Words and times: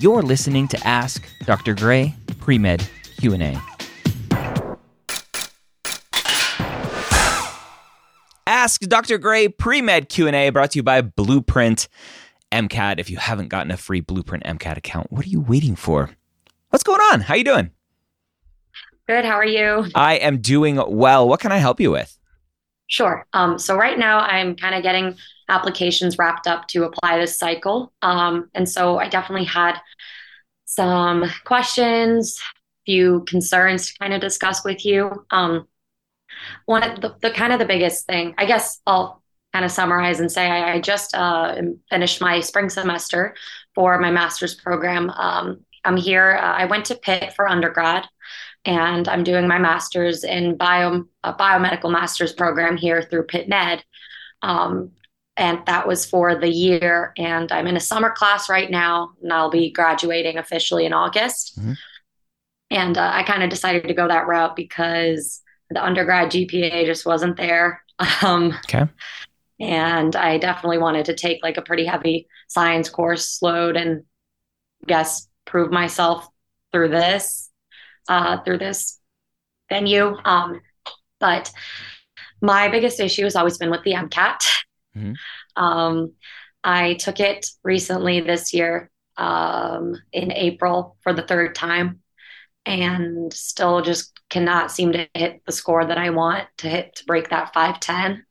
You're 0.00 0.22
listening 0.22 0.68
to 0.68 0.86
Ask 0.86 1.28
Dr. 1.44 1.74
Gray 1.74 2.14
Pre-Med 2.38 2.88
Q&A. 3.18 3.60
Ask 8.46 8.82
Dr. 8.82 9.18
Gray 9.18 9.48
Pre-Med 9.48 10.08
Q&A 10.08 10.50
brought 10.50 10.70
to 10.70 10.78
you 10.78 10.84
by 10.84 11.00
Blueprint 11.00 11.88
MCAT. 12.52 13.00
If 13.00 13.10
you 13.10 13.16
haven't 13.16 13.48
gotten 13.48 13.72
a 13.72 13.76
free 13.76 14.00
Blueprint 14.00 14.44
MCAT 14.44 14.76
account, 14.76 15.10
what 15.10 15.26
are 15.26 15.28
you 15.28 15.40
waiting 15.40 15.74
for? 15.74 16.10
What's 16.70 16.84
going 16.84 17.00
on? 17.12 17.22
How 17.22 17.34
are 17.34 17.38
you 17.38 17.44
doing? 17.44 17.72
Good. 19.08 19.24
How 19.24 19.34
are 19.34 19.44
you? 19.44 19.90
I 19.96 20.14
am 20.18 20.38
doing 20.38 20.80
well. 20.86 21.28
What 21.28 21.40
can 21.40 21.50
I 21.50 21.58
help 21.58 21.80
you 21.80 21.90
with? 21.90 22.16
Sure. 22.86 23.26
Um, 23.32 23.58
so 23.58 23.76
right 23.76 23.98
now 23.98 24.20
I'm 24.20 24.54
kind 24.54 24.76
of 24.76 24.84
getting 24.84 25.16
applications 25.48 26.18
wrapped 26.18 26.46
up 26.46 26.68
to 26.68 26.84
apply 26.84 27.18
this 27.18 27.38
cycle. 27.38 27.92
Um, 28.02 28.50
and 28.54 28.68
so 28.68 28.98
I 28.98 29.08
definitely 29.08 29.46
had 29.46 29.78
some 30.64 31.24
questions, 31.44 32.40
few 32.84 33.24
concerns 33.24 33.88
to 33.88 33.98
kind 33.98 34.14
of 34.14 34.20
discuss 34.20 34.64
with 34.64 34.84
you. 34.84 35.24
Um, 35.30 35.66
one 36.66 36.82
of 36.82 37.00
the, 37.00 37.16
the, 37.20 37.30
kind 37.30 37.52
of 37.52 37.58
the 37.58 37.64
biggest 37.64 38.06
thing, 38.06 38.34
I 38.38 38.44
guess 38.44 38.80
I'll 38.86 39.22
kind 39.52 39.64
of 39.64 39.70
summarize 39.70 40.20
and 40.20 40.30
say 40.30 40.46
I, 40.46 40.74
I 40.74 40.80
just 40.80 41.14
uh, 41.14 41.56
finished 41.90 42.20
my 42.20 42.40
spring 42.40 42.68
semester 42.68 43.34
for 43.74 43.98
my 43.98 44.10
master's 44.10 44.54
program. 44.54 45.10
Um, 45.10 45.64
I'm 45.84 45.96
here. 45.96 46.38
Uh, 46.40 46.52
I 46.52 46.66
went 46.66 46.84
to 46.86 46.96
Pitt 46.96 47.32
for 47.34 47.48
undergrad 47.48 48.06
and 48.64 49.08
I'm 49.08 49.24
doing 49.24 49.48
my 49.48 49.58
master's 49.58 50.24
in 50.24 50.56
bio 50.56 51.04
a 51.24 51.32
biomedical 51.32 51.90
master's 51.90 52.32
program 52.32 52.76
here 52.76 53.02
through 53.02 53.24
Pitt 53.24 53.48
Med. 53.48 53.84
Um, 54.42 54.92
and 55.38 55.64
that 55.66 55.86
was 55.86 56.04
for 56.04 56.34
the 56.34 56.50
year. 56.50 57.12
And 57.16 57.50
I'm 57.52 57.68
in 57.68 57.76
a 57.76 57.80
summer 57.80 58.10
class 58.10 58.50
right 58.50 58.70
now, 58.70 59.12
and 59.22 59.32
I'll 59.32 59.50
be 59.50 59.70
graduating 59.70 60.36
officially 60.36 60.84
in 60.84 60.92
August. 60.92 61.58
Mm-hmm. 61.58 61.72
And 62.70 62.98
uh, 62.98 63.10
I 63.14 63.22
kind 63.22 63.42
of 63.42 63.48
decided 63.48 63.84
to 63.84 63.94
go 63.94 64.08
that 64.08 64.26
route 64.26 64.56
because 64.56 65.40
the 65.70 65.82
undergrad 65.82 66.30
GPA 66.30 66.84
just 66.84 67.06
wasn't 67.06 67.36
there. 67.36 67.82
Um, 68.22 68.54
okay. 68.64 68.86
And 69.58 70.14
I 70.14 70.38
definitely 70.38 70.78
wanted 70.78 71.06
to 71.06 71.16
take 71.16 71.42
like 71.42 71.56
a 71.56 71.62
pretty 71.62 71.84
heavy 71.84 72.28
science 72.46 72.88
course 72.88 73.42
load 73.42 73.76
and 73.76 74.04
I 74.84 74.86
guess 74.86 75.26
prove 75.46 75.72
myself 75.72 76.28
through 76.70 76.90
this, 76.90 77.50
uh, 78.08 78.40
through 78.42 78.58
this 78.58 79.00
venue. 79.68 80.16
Um, 80.24 80.60
but 81.18 81.50
my 82.40 82.68
biggest 82.68 83.00
issue 83.00 83.24
has 83.24 83.34
always 83.34 83.58
been 83.58 83.72
with 83.72 83.82
the 83.82 83.94
MCAT. 83.94 84.46
Mm-hmm. 84.96 85.62
Um, 85.62 86.12
I 86.64 86.94
took 86.94 87.20
it 87.20 87.46
recently 87.62 88.20
this 88.20 88.52
year 88.52 88.90
um, 89.16 89.94
in 90.12 90.32
April 90.32 90.96
for 91.00 91.12
the 91.12 91.22
third 91.22 91.54
time 91.54 92.00
and 92.66 93.32
still 93.32 93.80
just 93.80 94.18
cannot 94.28 94.70
seem 94.70 94.92
to 94.92 95.08
hit 95.14 95.42
the 95.46 95.52
score 95.52 95.84
that 95.84 95.98
I 95.98 96.10
want 96.10 96.46
to 96.58 96.68
hit 96.68 96.96
to 96.96 97.04
break 97.06 97.30
that 97.30 97.54
510. 97.54 98.24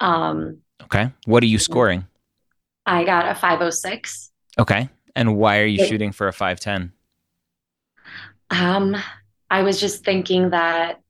Um, 0.00 0.58
okay. 0.84 1.12
What 1.26 1.42
are 1.42 1.46
you 1.46 1.58
scoring? 1.58 2.06
I 2.86 3.04
got 3.04 3.28
a 3.28 3.34
506. 3.34 4.30
Okay. 4.58 4.88
And 5.14 5.36
why 5.36 5.58
are 5.60 5.66
you 5.66 5.82
it, 5.82 5.88
shooting 5.88 6.12
for 6.12 6.28
a 6.28 6.32
510? 6.32 6.92
Um, 8.50 8.96
I 9.50 9.62
was 9.62 9.78
just 9.78 10.04
thinking 10.04 10.50
that 10.50 11.00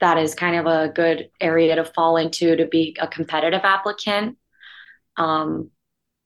that 0.00 0.18
is 0.18 0.34
kind 0.34 0.56
of 0.56 0.66
a 0.66 0.88
good 0.88 1.30
area 1.40 1.76
to 1.76 1.84
fall 1.84 2.16
into 2.16 2.56
to 2.56 2.66
be 2.66 2.96
a 3.00 3.06
competitive 3.06 3.60
applicant. 3.64 4.36
Um, 5.16 5.70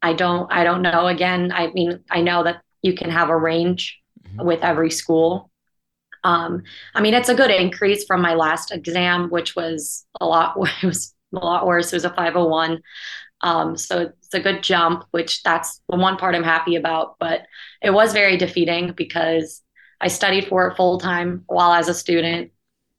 I 0.00 0.12
don't 0.12 0.50
I 0.52 0.64
don't 0.64 0.82
know. 0.82 1.06
Again, 1.06 1.52
I 1.52 1.68
mean, 1.68 2.04
I 2.10 2.20
know 2.20 2.44
that 2.44 2.62
you 2.82 2.94
can 2.94 3.10
have 3.10 3.30
a 3.30 3.36
range 3.36 4.00
mm-hmm. 4.22 4.46
with 4.46 4.62
every 4.62 4.90
school. 4.90 5.50
Um, 6.22 6.62
I 6.94 7.00
mean, 7.00 7.14
it's 7.14 7.28
a 7.28 7.34
good 7.34 7.50
increase 7.50 8.04
from 8.04 8.22
my 8.22 8.34
last 8.34 8.72
exam, 8.72 9.28
which 9.30 9.54
was 9.56 10.06
a 10.20 10.26
lot. 10.26 10.56
It 10.82 10.86
was 10.86 11.14
a 11.34 11.44
lot 11.44 11.66
worse. 11.66 11.92
It 11.92 11.96
was 11.96 12.04
a 12.04 12.10
501. 12.10 12.80
Um, 13.40 13.76
so 13.76 14.12
it's 14.22 14.34
a 14.34 14.40
good 14.40 14.62
jump, 14.62 15.04
which 15.10 15.42
that's 15.42 15.80
the 15.88 15.96
one 15.96 16.16
part 16.16 16.34
I'm 16.34 16.44
happy 16.44 16.76
about. 16.76 17.16
But 17.18 17.42
it 17.82 17.90
was 17.90 18.12
very 18.12 18.36
defeating 18.36 18.92
because 18.92 19.62
I 20.00 20.08
studied 20.08 20.48
for 20.48 20.68
it 20.68 20.76
full 20.76 20.98
time 20.98 21.42
while 21.46 21.72
as 21.72 21.88
a 21.88 21.94
student 21.94 22.52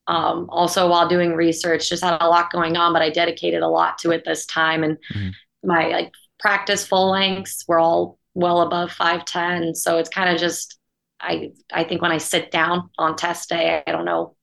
um, 0.08 0.48
also 0.50 0.90
while 0.90 1.08
doing 1.08 1.34
research 1.34 1.90
just 1.90 2.04
had 2.04 2.22
a 2.22 2.28
lot 2.28 2.52
going 2.52 2.78
on 2.78 2.94
but 2.94 3.02
i 3.02 3.10
dedicated 3.10 3.62
a 3.62 3.68
lot 3.68 3.98
to 4.00 4.12
it 4.12 4.24
this 4.26 4.46
time. 4.46 4.84
And 4.84 4.98
mm-hmm. 5.14 5.30
my 5.68 5.88
like 5.88 6.12
practice 6.40 6.86
full 6.86 7.12
lengths 7.12 7.66
were 7.68 7.80
all 7.80 8.20
well 8.34 8.62
above 8.62 8.92
510 8.92 9.76
so 9.76 9.98
it's 9.98 10.10
kind 10.10 10.30
of 10.30 10.40
just 10.40 10.78
i 11.22 11.52
i 11.72 11.84
think 11.84 12.02
when 12.02 12.12
i 12.12 12.18
sit 12.18 12.52
down 12.52 12.90
on 12.98 13.16
test 13.16 13.50
day 13.50 13.82
i 13.88 13.92
don't 13.92 14.06
know 14.06 14.36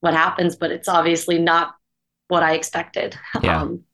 what 0.00 0.14
happens 0.14 0.56
but 0.56 0.70
it's 0.70 0.88
obviously 0.88 1.38
not 1.38 1.74
what 2.28 2.42
i 2.42 2.54
expected. 2.54 3.16
Yeah. 3.42 3.62
Um, 3.62 3.84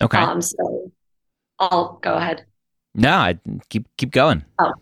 okay. 0.00 0.18
um 0.18 0.40
so 0.40 0.90
i'll 1.58 1.98
go 2.02 2.14
ahead. 2.14 2.46
No 2.94 3.10
I 3.10 3.38
keep 3.68 3.86
keep 3.96 4.10
going. 4.10 4.44
Oh 4.58 4.72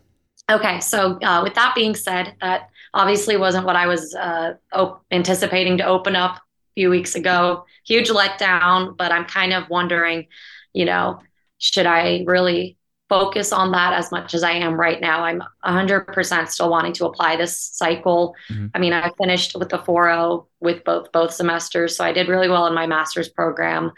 okay. 0.51 0.81
So 0.81 1.19
uh, 1.23 1.41
with 1.43 1.55
that 1.55 1.75
being 1.75 1.95
said 1.95 2.35
that 2.41 2.71
obviously 2.95 3.37
wasn't 3.37 3.67
what 3.67 3.77
I 3.77 3.87
was 3.87 4.15
uh, 4.15 4.55
op- 4.73 5.05
anticipating 5.11 5.79
to 5.79 5.85
open 5.85 6.17
up 6.17 6.37
a 6.37 6.41
few 6.75 6.91
weeks 6.91 7.15
ago. 7.15 7.65
Huge 7.87 8.11
letdown, 8.11 8.97
but 8.97 9.13
I'm 9.13 9.25
kind 9.25 9.53
of 9.53 9.69
wondering, 9.69 10.27
you 10.73 10.85
know, 10.85 11.21
should 11.59 11.87
I 11.87 12.25
really 12.27 12.77
focus 13.09 13.53
on 13.53 13.73
that 13.73 13.93
as 13.93 14.13
much 14.13 14.35
as 14.35 14.43
I 14.43 14.53
am 14.53 14.79
right 14.79 15.01
now? 15.01 15.25
I'm 15.25 15.43
100% 15.65 16.49
still 16.49 16.71
wanting 16.71 16.93
to 16.95 17.07
apply 17.07 17.37
this 17.37 17.59
cycle. 17.59 18.35
Mm-hmm. 18.49 18.67
I 18.75 18.79
mean, 18.79 18.93
I 18.93 19.11
finished 19.19 19.57
with 19.57 19.69
the 19.69 19.79
4.0 19.79 20.47
with 20.61 20.85
both 20.85 21.13
both 21.13 21.33
semesters, 21.33 21.97
so 21.97 22.05
I 22.05 22.13
did 22.13 22.29
really 22.29 22.49
well 22.49 22.67
in 22.67 22.75
my 22.75 22.87
master's 22.87 23.29
program. 23.29 23.93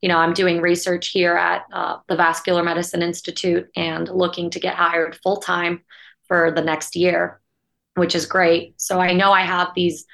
You 0.00 0.08
know, 0.08 0.18
I'm 0.18 0.32
doing 0.32 0.60
research 0.60 1.08
here 1.08 1.36
at 1.36 1.62
uh, 1.72 1.98
the 2.08 2.16
Vascular 2.16 2.64
Medicine 2.64 3.02
Institute 3.02 3.68
and 3.76 4.08
looking 4.08 4.50
to 4.50 4.58
get 4.58 4.74
hired 4.74 5.16
full 5.22 5.36
time 5.36 5.82
for 6.26 6.50
the 6.50 6.62
next 6.62 6.96
year 6.96 7.41
which 7.94 8.14
is 8.14 8.26
great. 8.26 8.80
So 8.80 9.00
I 9.00 9.12
know 9.12 9.32
I 9.32 9.42
have 9.42 9.68
these 9.74 10.04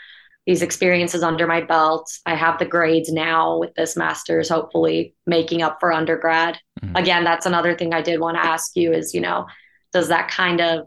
these 0.49 0.62
experiences 0.62 1.22
under 1.22 1.47
my 1.47 1.61
belt. 1.61 2.11
I 2.25 2.34
have 2.34 2.59
the 2.59 2.65
grades 2.65 3.12
now 3.12 3.59
with 3.59 3.75
this 3.75 3.99
master's, 3.99 4.49
hopefully 4.49 5.15
making 5.27 5.61
up 5.61 5.77
for 5.78 5.93
undergrad. 5.93 6.59
Mm-hmm. 6.81 6.97
Again, 6.97 7.22
that's 7.22 7.44
another 7.44 7.77
thing 7.77 7.93
I 7.93 8.00
did 8.00 8.19
want 8.19 8.38
to 8.38 8.44
ask 8.44 8.75
you 8.75 8.94
is, 8.94 9.12
you 9.12 9.21
know, 9.21 9.47
does 9.93 10.09
that 10.09 10.31
kind 10.31 10.62
of 10.62 10.87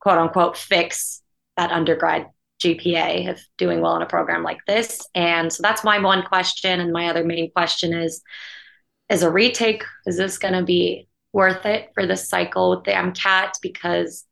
quote 0.00 0.18
unquote 0.18 0.56
fix 0.56 1.22
that 1.56 1.70
undergrad 1.70 2.26
GPA 2.60 3.30
of 3.30 3.40
doing 3.56 3.80
well 3.80 3.94
in 3.94 4.02
a 4.02 4.06
program 4.06 4.42
like 4.42 4.58
this? 4.66 5.06
And 5.14 5.52
so 5.52 5.62
that's 5.62 5.84
my 5.84 6.00
one 6.00 6.24
question. 6.24 6.80
And 6.80 6.92
my 6.92 7.08
other 7.08 7.22
main 7.22 7.52
question 7.52 7.92
is, 7.92 8.20
is 9.08 9.22
a 9.22 9.30
retake, 9.30 9.84
is 10.06 10.16
this 10.16 10.38
going 10.38 10.54
to 10.54 10.64
be 10.64 11.08
worth 11.32 11.66
it 11.66 11.90
for 11.94 12.04
this 12.04 12.28
cycle 12.28 12.70
with 12.70 12.82
the 12.84 12.92
MCAT? 12.92 13.52
Because 13.62 14.24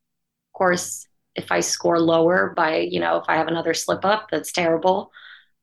of 0.49 0.59
course, 0.59 1.08
if 1.39 1.53
I 1.53 1.61
score 1.61 2.01
lower 2.01 2.53
by, 2.57 2.79
you 2.79 3.01
know, 3.01 3.17
if 3.17 3.25
I 3.29 3.37
have 3.37 3.49
another 3.49 3.73
slip 3.73 4.05
up, 4.05 4.29
that's 4.31 4.53
terrible. 4.53 5.13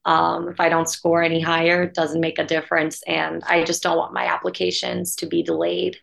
Um, 0.06 0.50
if 0.50 0.60
I 0.60 0.70
don't 0.70 0.90
score 0.90 1.22
any 1.22 1.42
higher, 1.42 1.84
it 1.84 1.94
doesn't 1.94 2.22
make 2.22 2.40
a 2.40 2.46
difference. 2.46 3.04
And 3.08 3.44
I 3.48 3.64
just 3.64 3.84
don't 3.84 3.98
want 3.98 4.14
my 4.14 4.26
applications 4.26 5.16
to 5.18 5.26
be 5.26 5.44
delayed. 5.44 5.98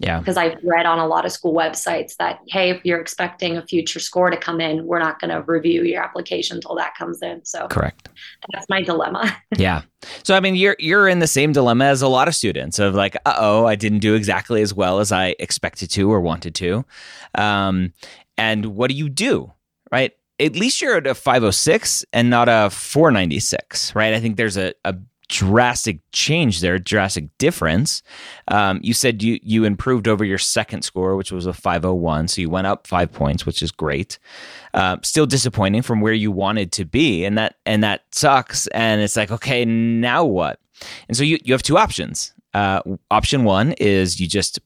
Yeah. 0.00 0.20
Because 0.20 0.36
I've 0.36 0.62
read 0.62 0.86
on 0.86 1.00
a 1.00 1.06
lot 1.08 1.26
of 1.26 1.32
school 1.32 1.52
websites 1.52 2.14
that, 2.18 2.38
hey, 2.46 2.70
if 2.70 2.84
you're 2.84 3.00
expecting 3.00 3.56
a 3.56 3.66
future 3.66 3.98
score 3.98 4.30
to 4.30 4.36
come 4.36 4.60
in, 4.60 4.86
we're 4.86 5.00
not 5.00 5.20
going 5.20 5.30
to 5.30 5.42
review 5.42 5.82
your 5.82 6.00
application 6.00 6.58
until 6.58 6.76
that 6.76 6.94
comes 6.94 7.20
in. 7.20 7.44
So 7.44 7.66
correct. 7.66 8.08
That's 8.52 8.66
my 8.68 8.80
dilemma. 8.80 9.36
yeah. 9.56 9.82
So 10.22 10.36
I 10.36 10.40
mean, 10.40 10.54
you're 10.54 10.76
you're 10.78 11.08
in 11.08 11.18
the 11.18 11.26
same 11.26 11.52
dilemma 11.52 11.86
as 11.86 12.00
a 12.00 12.06
lot 12.06 12.28
of 12.28 12.36
students 12.36 12.78
of 12.78 12.94
like, 12.94 13.16
uh 13.26 13.34
oh, 13.38 13.66
I 13.66 13.74
didn't 13.74 13.98
do 13.98 14.14
exactly 14.14 14.62
as 14.62 14.72
well 14.72 15.00
as 15.00 15.10
I 15.10 15.34
expected 15.40 15.90
to 15.90 16.12
or 16.12 16.20
wanted 16.20 16.54
to. 16.54 16.84
Um, 17.34 17.92
and 18.38 18.66
what 18.66 18.90
do 18.90 18.96
you 18.96 19.08
do? 19.08 19.52
Right? 19.92 20.12
At 20.40 20.54
least 20.54 20.80
you're 20.80 20.96
at 20.96 21.06
a 21.06 21.14
506 21.14 22.04
and 22.12 22.30
not 22.30 22.48
a 22.48 22.70
496, 22.70 23.94
right? 23.96 24.14
I 24.14 24.20
think 24.20 24.36
there's 24.36 24.56
a, 24.56 24.72
a 24.84 24.94
drastic 25.28 26.00
change 26.12 26.60
there, 26.60 26.78
drastic 26.78 27.36
difference. 27.38 28.02
Um, 28.48 28.80
you 28.82 28.94
said 28.94 29.22
you 29.22 29.38
you 29.42 29.64
improved 29.64 30.08
over 30.08 30.24
your 30.24 30.38
second 30.38 30.82
score, 30.82 31.16
which 31.16 31.30
was 31.30 31.46
a 31.46 31.52
501, 31.52 32.28
so 32.28 32.40
you 32.40 32.50
went 32.50 32.66
up 32.66 32.86
five 32.86 33.12
points, 33.12 33.44
which 33.44 33.62
is 33.62 33.70
great. 33.70 34.18
Uh, 34.74 34.96
still 35.02 35.26
disappointing 35.26 35.82
from 35.82 36.00
where 36.00 36.12
you 36.12 36.30
wanted 36.30 36.72
to 36.72 36.84
be, 36.84 37.24
and 37.24 37.36
that 37.38 37.56
and 37.66 37.84
that 37.84 38.02
sucks. 38.12 38.66
And 38.68 39.00
it's 39.00 39.16
like, 39.16 39.30
okay, 39.30 39.64
now 39.64 40.24
what? 40.24 40.60
And 41.08 41.16
so 41.16 41.22
you 41.22 41.38
you 41.44 41.52
have 41.52 41.62
two 41.62 41.78
options. 41.78 42.32
Uh, 42.54 42.80
option 43.10 43.44
one 43.44 43.72
is 43.72 44.20
you 44.20 44.26
just 44.26 44.58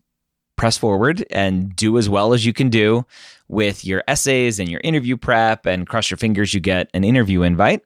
press 0.56 0.78
forward 0.78 1.24
and 1.30 1.74
do 1.74 1.98
as 1.98 2.08
well 2.08 2.32
as 2.32 2.46
you 2.46 2.52
can 2.52 2.68
do 2.68 3.04
with 3.52 3.84
your 3.84 4.02
essays 4.08 4.58
and 4.58 4.68
your 4.68 4.80
interview 4.82 5.16
prep 5.16 5.66
and 5.66 5.86
cross 5.86 6.10
your 6.10 6.18
fingers 6.18 6.52
you 6.52 6.60
get 6.60 6.90
an 6.94 7.04
interview 7.04 7.42
invite. 7.42 7.82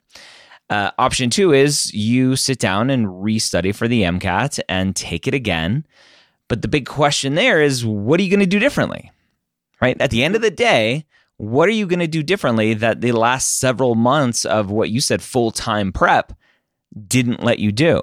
Uh, 0.70 0.90
option 0.98 1.28
two 1.28 1.52
is 1.52 1.92
you 1.92 2.36
sit 2.36 2.58
down 2.58 2.88
and 2.88 3.06
restudy 3.06 3.74
for 3.74 3.86
the 3.86 4.02
MCAT 4.02 4.58
and 4.68 4.96
take 4.96 5.28
it 5.28 5.34
again. 5.34 5.84
But 6.48 6.62
the 6.62 6.68
big 6.68 6.86
question 6.86 7.34
there 7.34 7.60
is 7.60 7.84
what 7.84 8.18
are 8.18 8.22
you 8.22 8.30
going 8.30 8.40
to 8.40 8.46
do 8.46 8.58
differently? 8.58 9.10
right? 9.80 10.00
At 10.00 10.10
the 10.10 10.24
end 10.24 10.34
of 10.36 10.42
the 10.42 10.50
day, 10.50 11.04
what 11.36 11.68
are 11.68 11.72
you 11.72 11.86
going 11.86 12.00
to 12.00 12.06
do 12.06 12.22
differently 12.22 12.74
that 12.74 13.00
the 13.00 13.12
last 13.12 13.58
several 13.58 13.94
months 13.94 14.44
of 14.44 14.70
what 14.70 14.90
you 14.90 15.00
said 15.00 15.22
full 15.22 15.50
time 15.50 15.92
prep 15.92 16.32
didn't 17.06 17.42
let 17.42 17.58
you 17.58 17.72
do? 17.72 18.02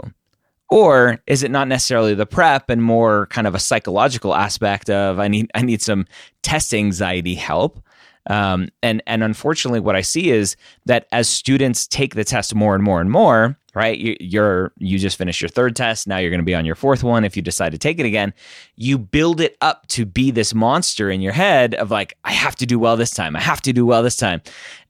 Or 0.74 1.22
is 1.28 1.44
it 1.44 1.52
not 1.52 1.68
necessarily 1.68 2.16
the 2.16 2.26
prep 2.26 2.68
and 2.68 2.82
more 2.82 3.28
kind 3.28 3.46
of 3.46 3.54
a 3.54 3.60
psychological 3.60 4.34
aspect 4.34 4.90
of 4.90 5.20
I 5.20 5.28
need 5.28 5.52
I 5.54 5.62
need 5.62 5.84
some 5.84 6.08
test 6.42 6.74
anxiety 6.74 7.36
help? 7.36 7.80
Um, 8.28 8.70
and 8.82 9.04
and 9.06 9.24
unfortunately, 9.24 9.82
what 9.82 9.96
I 9.96 10.02
see 10.02 10.32
is 10.32 10.56
that 10.88 11.06
as 11.12 11.30
students 11.30 11.86
take 11.86 12.16
the 12.16 12.24
test 12.24 12.56
more 12.56 12.74
and 12.74 12.84
more 12.84 13.02
and 13.02 13.12
more, 13.12 13.56
right? 13.76 14.00
You, 14.00 14.18
you're 14.20 14.72
you 14.80 14.98
just 14.98 15.16
finished 15.16 15.44
your 15.44 15.50
third 15.50 15.76
test. 15.76 16.08
Now 16.08 16.18
you're 16.18 16.32
going 16.32 16.40
to 16.40 16.44
be 16.44 16.56
on 16.56 16.66
your 16.66 16.74
fourth 16.74 17.04
one. 17.04 17.24
If 17.24 17.36
you 17.36 17.44
decide 17.44 17.74
to 17.74 17.78
take 17.78 18.00
it 18.00 18.08
again, 18.08 18.34
you 18.76 18.98
build 18.98 19.42
it 19.42 19.56
up 19.62 19.86
to 19.90 20.08
be 20.08 20.32
this 20.32 20.56
monster 20.56 21.12
in 21.12 21.22
your 21.22 21.34
head 21.34 21.76
of 21.76 21.92
like, 21.92 22.18
I 22.24 22.32
have 22.32 22.56
to 22.56 22.66
do 22.66 22.80
well 22.80 22.98
this 22.98 23.12
time. 23.12 23.36
I 23.36 23.42
have 23.42 23.62
to 23.62 23.74
do 23.74 23.86
well 23.86 24.02
this 24.02 24.18
time, 24.18 24.42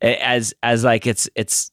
as 0.02 0.54
as 0.64 0.86
like 0.86 1.06
it's 1.06 1.28
it's 1.36 1.73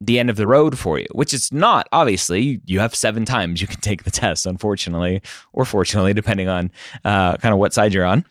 the 0.00 0.18
end 0.18 0.30
of 0.30 0.36
the 0.36 0.46
road 0.46 0.78
for 0.78 0.98
you, 0.98 1.06
which 1.12 1.34
it's 1.34 1.52
not. 1.52 1.88
Obviously, 1.92 2.60
you 2.64 2.80
have 2.80 2.94
seven 2.94 3.24
times 3.24 3.60
you 3.60 3.66
can 3.66 3.80
take 3.80 4.04
the 4.04 4.10
test, 4.10 4.46
unfortunately, 4.46 5.22
or 5.52 5.64
fortunately, 5.64 6.14
depending 6.14 6.48
on 6.48 6.70
uh, 7.04 7.36
kind 7.38 7.52
of 7.52 7.58
what 7.58 7.72
side 7.72 7.92
you're 7.92 8.04
on. 8.04 8.24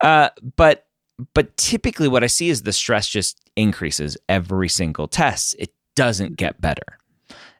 Uh, 0.00 0.30
but 0.56 0.86
but 1.34 1.54
typically, 1.56 2.08
what 2.08 2.24
I 2.24 2.28
see 2.28 2.48
is 2.48 2.62
the 2.62 2.72
stress 2.72 3.08
just 3.08 3.38
increases 3.54 4.16
every 4.28 4.68
single 4.68 5.08
test. 5.08 5.54
It 5.58 5.74
doesn't 5.94 6.36
get 6.36 6.60
better, 6.60 6.98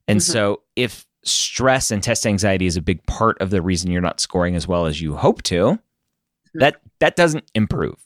and 0.08 0.20
mm-hmm. 0.20 0.32
so 0.32 0.62
if 0.76 1.06
stress 1.22 1.90
and 1.90 2.02
test 2.02 2.26
anxiety 2.26 2.64
is 2.64 2.78
a 2.78 2.82
big 2.82 3.04
part 3.04 3.38
of 3.42 3.50
the 3.50 3.60
reason 3.60 3.90
you're 3.90 4.00
not 4.00 4.20
scoring 4.20 4.56
as 4.56 4.66
well 4.66 4.86
as 4.86 5.02
you 5.02 5.14
hope 5.14 5.42
to, 5.42 5.54
mm-hmm. 5.54 6.58
that 6.60 6.80
that 7.00 7.16
doesn't 7.16 7.50
improve 7.54 7.96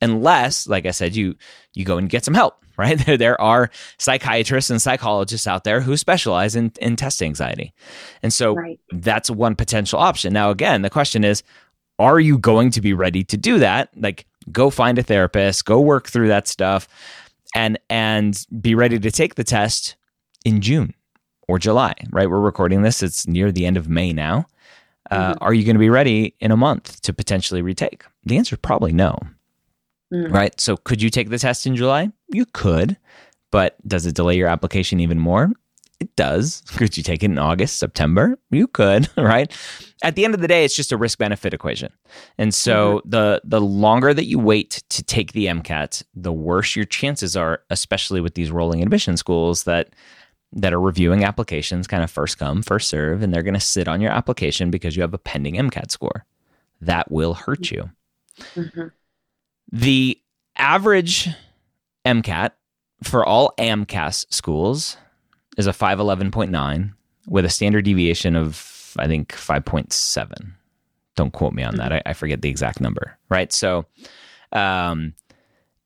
unless, 0.00 0.66
like 0.66 0.86
I 0.86 0.90
said, 0.90 1.14
you 1.14 1.36
you 1.74 1.84
go 1.84 1.98
and 1.98 2.08
get 2.08 2.24
some 2.24 2.34
help 2.34 2.62
right? 2.76 2.98
There, 3.06 3.16
there 3.16 3.40
are 3.40 3.70
psychiatrists 3.98 4.70
and 4.70 4.82
psychologists 4.82 5.46
out 5.46 5.64
there 5.64 5.80
who 5.80 5.96
specialize 5.96 6.56
in, 6.56 6.72
in 6.80 6.96
test 6.96 7.22
anxiety. 7.22 7.72
And 8.22 8.32
so 8.32 8.54
right. 8.54 8.80
that's 8.90 9.30
one 9.30 9.54
potential 9.54 9.98
option. 9.98 10.32
Now, 10.32 10.50
again, 10.50 10.82
the 10.82 10.90
question 10.90 11.22
is, 11.22 11.42
are 11.98 12.18
you 12.18 12.38
going 12.38 12.70
to 12.70 12.80
be 12.80 12.92
ready 12.92 13.22
to 13.24 13.36
do 13.36 13.58
that? 13.58 13.90
Like, 13.96 14.26
go 14.50 14.70
find 14.70 14.98
a 14.98 15.02
therapist, 15.02 15.64
go 15.64 15.80
work 15.80 16.08
through 16.08 16.28
that 16.28 16.48
stuff, 16.48 16.88
and 17.54 17.78
and 17.88 18.44
be 18.60 18.74
ready 18.74 18.98
to 18.98 19.10
take 19.10 19.36
the 19.36 19.44
test 19.44 19.96
in 20.44 20.60
June 20.60 20.94
or 21.48 21.58
July, 21.58 21.94
right? 22.10 22.28
We're 22.28 22.40
recording 22.40 22.82
this; 22.82 23.02
it's 23.02 23.26
near 23.26 23.50
the 23.50 23.66
end 23.66 23.76
of 23.76 23.88
May 23.88 24.12
now. 24.12 24.46
Uh, 25.10 25.32
mm-hmm. 25.32 25.44
Are 25.44 25.54
you 25.54 25.64
going 25.64 25.76
to 25.76 25.80
be 25.80 25.90
ready 25.90 26.34
in 26.40 26.50
a 26.50 26.56
month 26.56 27.00
to 27.02 27.12
potentially 27.12 27.62
retake? 27.62 28.04
The 28.24 28.36
answer 28.36 28.56
is 28.56 28.60
probably 28.60 28.92
no. 28.92 29.18
Mm. 30.12 30.32
Right. 30.32 30.60
So 30.60 30.76
could 30.76 31.02
you 31.02 31.10
take 31.10 31.30
the 31.30 31.38
test 31.38 31.66
in 31.66 31.76
July? 31.76 32.10
You 32.28 32.46
could, 32.46 32.96
but 33.50 33.76
does 33.86 34.06
it 34.06 34.14
delay 34.14 34.36
your 34.36 34.48
application 34.48 35.00
even 35.00 35.18
more? 35.18 35.50
It 35.98 36.14
does. 36.14 36.62
Could 36.76 36.96
you 36.96 37.02
take 37.02 37.22
it 37.22 37.30
in 37.30 37.38
August, 37.38 37.78
September? 37.78 38.38
You 38.50 38.66
could, 38.66 39.08
right? 39.16 39.50
At 40.02 40.14
the 40.14 40.26
end 40.26 40.34
of 40.34 40.42
the 40.42 40.48
day, 40.48 40.64
it's 40.64 40.76
just 40.76 40.92
a 40.92 40.96
risk 40.96 41.18
benefit 41.18 41.54
equation. 41.54 41.90
And 42.36 42.52
so 42.52 42.98
mm-hmm. 42.98 43.08
the 43.08 43.40
the 43.44 43.60
longer 43.62 44.12
that 44.12 44.26
you 44.26 44.38
wait 44.38 44.82
to 44.90 45.02
take 45.02 45.32
the 45.32 45.46
MCAT, 45.46 46.02
the 46.14 46.32
worse 46.32 46.76
your 46.76 46.84
chances 46.84 47.34
are, 47.34 47.62
especially 47.70 48.20
with 48.20 48.34
these 48.34 48.50
rolling 48.50 48.82
admission 48.82 49.16
schools 49.16 49.64
that 49.64 49.94
that 50.52 50.72
are 50.72 50.80
reviewing 50.80 51.24
applications 51.24 51.86
kind 51.86 52.04
of 52.04 52.10
first 52.10 52.38
come, 52.38 52.62
first 52.62 52.88
serve, 52.88 53.22
and 53.22 53.32
they're 53.32 53.42
going 53.42 53.54
to 53.54 53.60
sit 53.60 53.88
on 53.88 54.00
your 54.00 54.12
application 54.12 54.70
because 54.70 54.96
you 54.96 55.02
have 55.02 55.14
a 55.14 55.18
pending 55.18 55.54
MCAT 55.54 55.90
score. 55.90 56.24
That 56.80 57.10
will 57.10 57.34
hurt 57.34 57.70
you. 57.70 57.90
Mm-hmm. 58.54 58.88
The 59.72 60.20
average 60.56 61.28
MCAT 62.06 62.52
for 63.02 63.24
all 63.24 63.52
AMCAS 63.58 64.32
schools 64.32 64.96
is 65.58 65.66
a 65.66 65.72
511.9 65.72 66.92
with 67.26 67.44
a 67.44 67.50
standard 67.50 67.84
deviation 67.84 68.36
of, 68.36 68.94
I 68.98 69.06
think, 69.06 69.32
5.7. 69.32 70.52
Don't 71.16 71.32
quote 71.32 71.52
me 71.52 71.62
on 71.62 71.76
that. 71.76 71.92
I, 71.92 72.02
I 72.06 72.12
forget 72.12 72.42
the 72.42 72.48
exact 72.48 72.80
number, 72.80 73.18
right? 73.28 73.52
So, 73.52 73.86
um, 74.52 75.14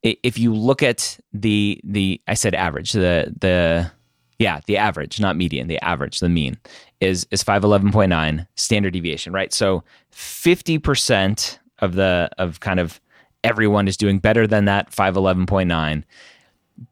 if 0.03 0.39
you 0.39 0.55
look 0.55 0.83
at 0.83 1.19
the 1.33 1.81
the 1.85 2.21
I 2.27 2.35
said 2.35 2.55
average 2.55 2.93
the 2.93 3.35
the 3.39 3.91
yeah 4.39 4.61
the 4.67 4.79
average 4.79 5.21
not 5.21 5.37
median 5.37 5.69
the 5.69 5.83
average 5.85 6.21
the 6.21 6.29
mean 6.29 6.57
is 7.01 7.27
is 7.31 7.45
511.9 7.45 8.47
standard 8.55 8.95
deviation 8.95 9.33
right 9.35 9.53
so 9.53 9.85
50% 10.13 11.59
of 11.81 11.95
the 11.95 12.31
of 12.39 12.61
kind 12.61 12.81
of 12.81 12.99
everyone 13.45 13.89
is 13.89 13.97
doing 13.97 14.19
better 14.19 14.47
than 14.47 14.67
that 14.67 14.91
511.9 14.91 16.05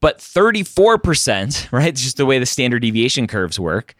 but 0.01 0.19
34% 0.19 1.73
right 1.73 1.89
it's 1.89 2.03
just 2.03 2.17
the 2.17 2.27
way 2.27 2.39
the 2.39 2.47
standard 2.47 2.81
deviation 2.81 3.27
curves 3.27 3.59
work 3.59 3.95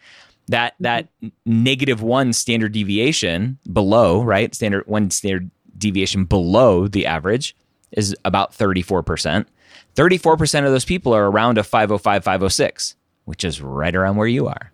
that 0.47 0.75
that 0.79 1.07
negative 1.45 2.01
one 2.01 2.33
standard 2.33 2.71
deviation 2.71 3.57
below 3.71 4.21
right 4.23 4.53
standard 4.55 4.85
one 4.87 5.09
standard 5.09 5.49
deviation 5.77 6.25
below 6.25 6.87
the 6.87 7.05
average 7.05 7.55
is 7.91 8.15
about 8.25 8.51
34% 8.51 9.45
34% 9.95 10.65
of 10.65 10.71
those 10.71 10.85
people 10.85 11.13
are 11.13 11.29
around 11.29 11.57
a 11.57 11.63
505 11.63 12.23
506 12.23 12.95
which 13.25 13.43
is 13.43 13.61
right 13.61 13.95
around 13.95 14.15
where 14.15 14.27
you 14.27 14.47
are. 14.47 14.71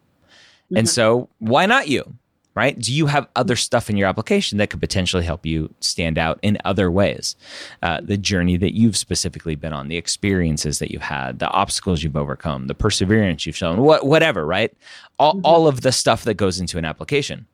Mm-hmm. 0.66 0.78
and 0.78 0.90
so 0.90 1.30
why 1.40 1.66
not 1.66 1.88
you 1.88 2.16
right? 2.56 2.80
Do 2.80 2.94
you 2.94 3.06
have 3.08 3.28
other 3.36 3.56
stuff 3.56 3.90
in 3.90 3.98
your 3.98 4.08
application 4.08 4.58
that 4.58 4.70
could 4.70 4.80
potentially 4.80 5.24
help 5.24 5.46
you 5.46 5.74
stand 5.82 6.18
out 6.18 6.40
in 6.42 6.58
other 6.64 6.90
ways? 6.90 7.36
Uh, 7.84 8.00
the 8.02 8.18
journey 8.18 8.56
that 8.58 8.76
you've 8.76 8.96
specifically 8.96 9.56
been 9.56 9.74
on, 9.74 9.90
the 9.90 9.98
experiences 9.98 10.80
that 10.80 10.90
you've 10.90 11.02
had, 11.02 11.40
the 11.40 11.50
obstacles 11.50 12.02
you've 12.02 12.16
overcome, 12.16 12.68
the 12.68 12.76
perseverance 12.76 13.46
you've 13.46 13.58
shown, 13.58 13.82
what, 13.82 14.06
whatever, 14.06 14.46
right? 14.46 14.74
All, 15.20 15.34
mm-hmm. 15.34 15.46
all 15.46 15.68
of 15.68 15.82
the 15.82 15.92
stuff 15.92 16.24
that 16.24 16.36
goes 16.36 16.60
into 16.60 16.78
an 16.78 16.86
application. 16.86 17.46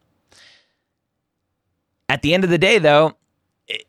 At 2.08 2.22
the 2.22 2.34
end 2.34 2.44
of 2.44 2.50
the 2.50 2.58
day, 2.58 2.78
though, 2.78 3.16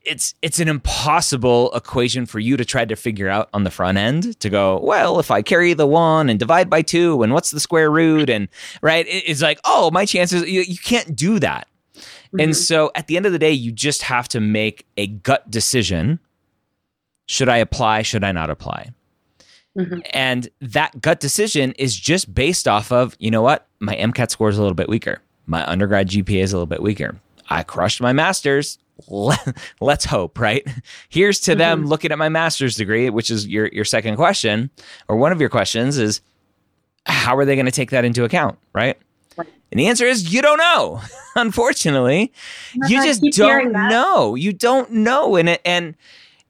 it's 0.02 0.34
it's 0.42 0.60
an 0.60 0.68
impossible 0.68 1.72
equation 1.74 2.26
for 2.26 2.38
you 2.38 2.56
to 2.56 2.64
try 2.64 2.84
to 2.84 2.96
figure 2.96 3.28
out 3.28 3.48
on 3.52 3.64
the 3.64 3.70
front 3.70 3.98
end 3.98 4.38
to 4.40 4.50
go 4.50 4.78
well 4.82 5.18
if 5.18 5.30
i 5.30 5.42
carry 5.42 5.72
the 5.74 5.86
one 5.86 6.28
and 6.28 6.38
divide 6.38 6.68
by 6.68 6.82
two 6.82 7.22
and 7.22 7.32
what's 7.32 7.50
the 7.50 7.60
square 7.60 7.90
root 7.90 8.28
and 8.28 8.48
right? 8.80 9.06
It's 9.08 9.42
like 9.42 9.60
oh 9.64 9.90
my 9.90 10.04
chances 10.04 10.48
you, 10.48 10.62
you 10.62 10.78
can't 10.78 11.14
do 11.14 11.38
that. 11.38 11.68
Mm-hmm. 11.94 12.40
and 12.40 12.56
so 12.56 12.90
at 12.94 13.06
the 13.06 13.16
end 13.16 13.26
of 13.26 13.32
the 13.32 13.38
day 13.38 13.52
you 13.52 13.70
just 13.70 14.02
have 14.02 14.26
to 14.28 14.40
make 14.40 14.86
a 14.96 15.06
gut 15.06 15.50
decision. 15.50 16.18
Should 17.26 17.48
i 17.48 17.58
apply? 17.58 18.02
Should 18.02 18.24
i 18.24 18.32
not 18.32 18.50
apply? 18.50 18.90
Mm-hmm. 19.76 20.00
and 20.12 20.50
that 20.60 21.00
gut 21.00 21.18
decision 21.18 21.72
is 21.78 21.96
just 21.96 22.34
based 22.34 22.68
off 22.68 22.92
of 22.92 23.16
you 23.18 23.30
know 23.30 23.42
what? 23.42 23.66
My 23.80 23.94
mcat 23.96 24.30
score 24.30 24.50
is 24.50 24.58
a 24.58 24.60
little 24.60 24.74
bit 24.74 24.88
weaker. 24.88 25.20
My 25.46 25.66
undergrad 25.66 26.08
gpa 26.08 26.42
is 26.42 26.52
a 26.52 26.56
little 26.56 26.66
bit 26.66 26.82
weaker. 26.82 27.16
I 27.48 27.62
crushed 27.62 28.00
my 28.00 28.12
masters 28.12 28.78
let, 29.08 29.56
us 29.80 30.04
hope, 30.04 30.38
right? 30.38 30.66
Here's 31.08 31.40
to 31.40 31.52
mm-hmm. 31.52 31.58
them 31.58 31.86
looking 31.86 32.12
at 32.12 32.18
my 32.18 32.28
master's 32.28 32.76
degree, 32.76 33.10
which 33.10 33.30
is 33.30 33.46
your 33.46 33.68
your 33.68 33.84
second 33.84 34.16
question 34.16 34.70
or 35.08 35.16
one 35.16 35.32
of 35.32 35.40
your 35.40 35.50
questions 35.50 35.98
is 35.98 36.20
how 37.06 37.36
are 37.36 37.44
they 37.44 37.56
going 37.56 37.66
to 37.66 37.72
take 37.72 37.90
that 37.90 38.04
into 38.04 38.24
account, 38.24 38.58
right? 38.72 38.98
right? 39.36 39.48
And 39.70 39.78
the 39.78 39.88
answer 39.88 40.04
is 40.06 40.32
you 40.32 40.42
don't 40.42 40.58
know. 40.58 41.00
Unfortunately, 41.36 42.32
you 42.88 43.02
just 43.02 43.22
don't 43.36 43.72
know. 43.72 44.34
You 44.34 44.52
don't 44.52 44.90
know 44.92 45.36
and 45.36 45.48
it 45.48 45.60
and 45.64 45.96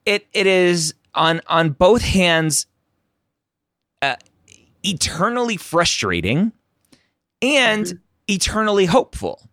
it 0.04 0.26
it 0.32 0.46
is 0.46 0.94
on 1.14 1.40
on 1.46 1.70
both 1.70 2.02
hands 2.02 2.66
uh, 4.02 4.16
eternally 4.82 5.56
frustrating 5.56 6.52
and 7.40 7.86
mm-hmm. 7.86 7.96
eternally 8.28 8.86
hopeful 8.86 9.48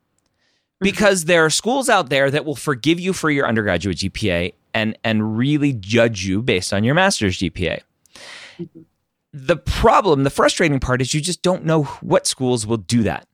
because 0.79 1.25
there 1.25 1.45
are 1.45 1.49
schools 1.49 1.89
out 1.89 2.09
there 2.09 2.31
that 2.31 2.45
will 2.45 2.55
forgive 2.55 2.99
you 2.99 3.13
for 3.13 3.29
your 3.29 3.47
undergraduate 3.47 3.97
GPA 3.97 4.53
and 4.73 4.97
and 5.03 5.37
really 5.37 5.73
judge 5.73 6.25
you 6.25 6.41
based 6.41 6.73
on 6.73 6.83
your 6.83 6.95
master's 6.95 7.37
GPA. 7.37 7.81
Mm-hmm. 8.59 8.81
The 9.31 9.57
problem, 9.57 10.23
the 10.23 10.29
frustrating 10.31 10.79
part 10.79 11.01
is 11.01 11.13
you 11.13 11.21
just 11.21 11.43
don't 11.43 11.63
know 11.63 11.83
what 11.83 12.25
schools 12.25 12.65
will 12.65 12.77
do 12.77 13.03
that. 13.03 13.27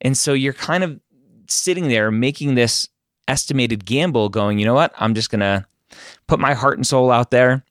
And 0.00 0.16
so 0.16 0.32
you're 0.32 0.52
kind 0.52 0.84
of 0.84 1.00
sitting 1.48 1.88
there 1.88 2.10
making 2.10 2.54
this 2.54 2.88
estimated 3.26 3.84
gamble 3.84 4.28
going, 4.28 4.58
you 4.58 4.64
know 4.64 4.74
what? 4.74 4.92
I'm 4.96 5.14
just 5.14 5.30
going 5.30 5.40
to 5.40 5.66
put 6.28 6.38
my 6.38 6.54
heart 6.54 6.78
and 6.78 6.86
soul 6.86 7.10
out 7.10 7.32
there, 7.32 7.64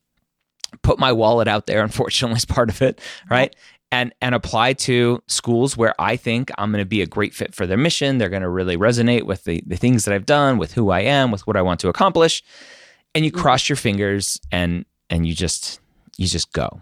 put 0.82 0.98
my 0.98 1.12
wallet 1.12 1.48
out 1.48 1.66
there, 1.66 1.82
unfortunately, 1.82 2.36
is 2.36 2.44
part 2.44 2.68
of 2.68 2.82
it, 2.82 3.00
right? 3.30 3.54
And 3.92 4.12
and 4.20 4.34
apply 4.34 4.74
to 4.74 5.22
schools 5.26 5.76
where 5.76 5.94
I 5.98 6.16
think 6.16 6.50
I'm 6.58 6.70
going 6.70 6.82
to 6.82 6.88
be 6.88 7.02
a 7.02 7.06
great 7.06 7.34
fit 7.34 7.54
for 7.54 7.66
their 7.66 7.76
mission. 7.76 8.18
They're 8.18 8.28
going 8.28 8.42
to 8.42 8.48
really 8.48 8.76
resonate 8.76 9.24
with 9.24 9.44
the, 9.44 9.62
the 9.66 9.76
things 9.76 10.04
that 10.04 10.14
I've 10.14 10.26
done, 10.26 10.58
with 10.58 10.72
who 10.72 10.90
I 10.90 11.00
am, 11.00 11.30
with 11.30 11.46
what 11.46 11.56
I 11.56 11.62
want 11.62 11.80
to 11.80 11.88
accomplish. 11.88 12.42
And 13.14 13.24
you 13.24 13.32
mm-hmm. 13.32 13.40
cross 13.40 13.68
your 13.68 13.76
fingers 13.76 14.40
and 14.52 14.84
and 15.08 15.26
you 15.26 15.34
just 15.34 15.80
you 16.16 16.26
just 16.26 16.52
go. 16.52 16.80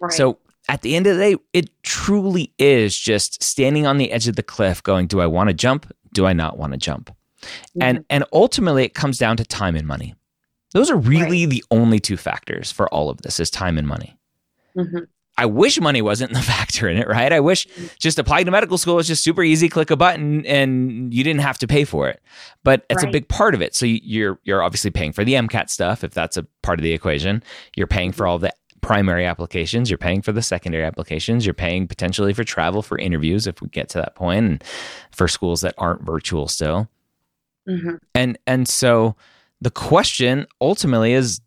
Right. 0.00 0.12
So 0.12 0.38
at 0.68 0.80
the 0.82 0.96
end 0.96 1.06
of 1.06 1.16
the 1.16 1.22
day, 1.22 1.36
it 1.52 1.70
truly 1.82 2.52
is 2.58 2.96
just 2.96 3.42
standing 3.42 3.86
on 3.86 3.98
the 3.98 4.10
edge 4.10 4.28
of 4.28 4.36
the 4.36 4.42
cliff 4.42 4.82
going, 4.82 5.06
do 5.06 5.20
I 5.20 5.26
want 5.26 5.48
to 5.50 5.54
jump? 5.54 5.92
Do 6.14 6.26
I 6.26 6.32
not 6.32 6.56
want 6.56 6.72
to 6.72 6.78
jump? 6.78 7.10
Mm-hmm. 7.42 7.82
And 7.82 8.04
and 8.08 8.24
ultimately 8.32 8.84
it 8.84 8.94
comes 8.94 9.18
down 9.18 9.36
to 9.36 9.44
time 9.44 9.76
and 9.76 9.86
money. 9.86 10.14
Those 10.72 10.90
are 10.90 10.96
really 10.96 11.44
right. 11.44 11.50
the 11.50 11.64
only 11.70 12.00
two 12.00 12.16
factors 12.16 12.72
for 12.72 12.88
all 12.88 13.10
of 13.10 13.22
this 13.22 13.38
is 13.38 13.50
time 13.50 13.78
and 13.78 13.86
money. 13.86 14.18
Mm-hmm. 14.76 15.04
I 15.36 15.46
wish 15.46 15.80
money 15.80 16.00
wasn't 16.00 16.32
the 16.32 16.42
factor 16.42 16.88
in 16.88 16.96
it, 16.96 17.08
right? 17.08 17.32
I 17.32 17.40
wish 17.40 17.66
just 17.98 18.18
applying 18.18 18.44
to 18.44 18.50
medical 18.50 18.78
school 18.78 18.96
was 18.96 19.08
just 19.08 19.24
super 19.24 19.42
easy, 19.42 19.68
click 19.68 19.90
a 19.90 19.96
button 19.96 20.46
and 20.46 21.12
you 21.12 21.24
didn't 21.24 21.40
have 21.40 21.58
to 21.58 21.66
pay 21.66 21.84
for 21.84 22.08
it. 22.08 22.22
But 22.62 22.84
it's 22.88 23.02
right. 23.02 23.08
a 23.08 23.12
big 23.12 23.28
part 23.28 23.54
of 23.54 23.62
it. 23.62 23.74
So 23.74 23.86
you're 23.86 24.38
you're 24.44 24.62
obviously 24.62 24.90
paying 24.90 25.12
for 25.12 25.24
the 25.24 25.34
MCAT 25.34 25.70
stuff 25.70 26.04
if 26.04 26.12
that's 26.12 26.36
a 26.36 26.44
part 26.62 26.78
of 26.78 26.82
the 26.82 26.92
equation. 26.92 27.42
You're 27.76 27.86
paying 27.86 28.12
for 28.12 28.26
all 28.26 28.38
the 28.38 28.52
primary 28.80 29.24
applications, 29.24 29.90
you're 29.90 29.96
paying 29.96 30.20
for 30.20 30.32
the 30.32 30.42
secondary 30.42 30.84
applications, 30.84 31.46
you're 31.46 31.54
paying 31.54 31.88
potentially 31.88 32.34
for 32.34 32.44
travel 32.44 32.82
for 32.82 32.98
interviews 32.98 33.46
if 33.46 33.62
we 33.62 33.68
get 33.68 33.88
to 33.88 33.98
that 33.98 34.14
point 34.14 34.44
and 34.44 34.64
for 35.10 35.26
schools 35.26 35.62
that 35.62 35.74
aren't 35.78 36.02
virtual 36.02 36.48
still. 36.48 36.88
Mm-hmm. 37.66 37.96
And 38.14 38.38
and 38.46 38.68
so 38.68 39.16
the 39.60 39.70
question 39.70 40.46
ultimately 40.60 41.14
is 41.14 41.40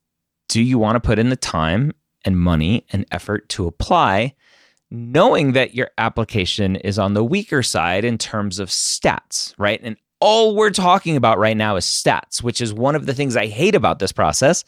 do 0.50 0.62
you 0.62 0.80
want 0.80 0.96
to 0.96 1.00
put 1.00 1.20
in 1.20 1.30
the 1.30 1.36
time 1.36 1.94
and 2.28 2.38
money 2.38 2.86
and 2.92 3.06
effort 3.10 3.48
to 3.48 3.66
apply 3.66 4.36
knowing 4.92 5.54
that 5.54 5.74
your 5.74 5.90
application 5.98 6.76
is 6.76 7.00
on 7.00 7.14
the 7.14 7.24
weaker 7.24 7.64
side 7.64 8.06
in 8.06 8.18
terms 8.18 8.60
of 8.60 8.70
stats, 8.70 9.54
right? 9.58 9.80
And 9.84 9.98
all 10.20 10.56
we're 10.56 10.70
talking 10.70 11.16
about 11.16 11.38
right 11.38 11.58
now 11.58 11.76
is 11.76 11.86
stats, 11.86 12.44
which 12.44 12.62
is 12.62 12.74
one 12.74 12.96
of 12.96 13.06
the 13.06 13.14
things 13.14 13.36
I 13.36 13.48
hate 13.48 13.76
about 13.76 14.00
this 14.00 14.12
process 14.12 14.64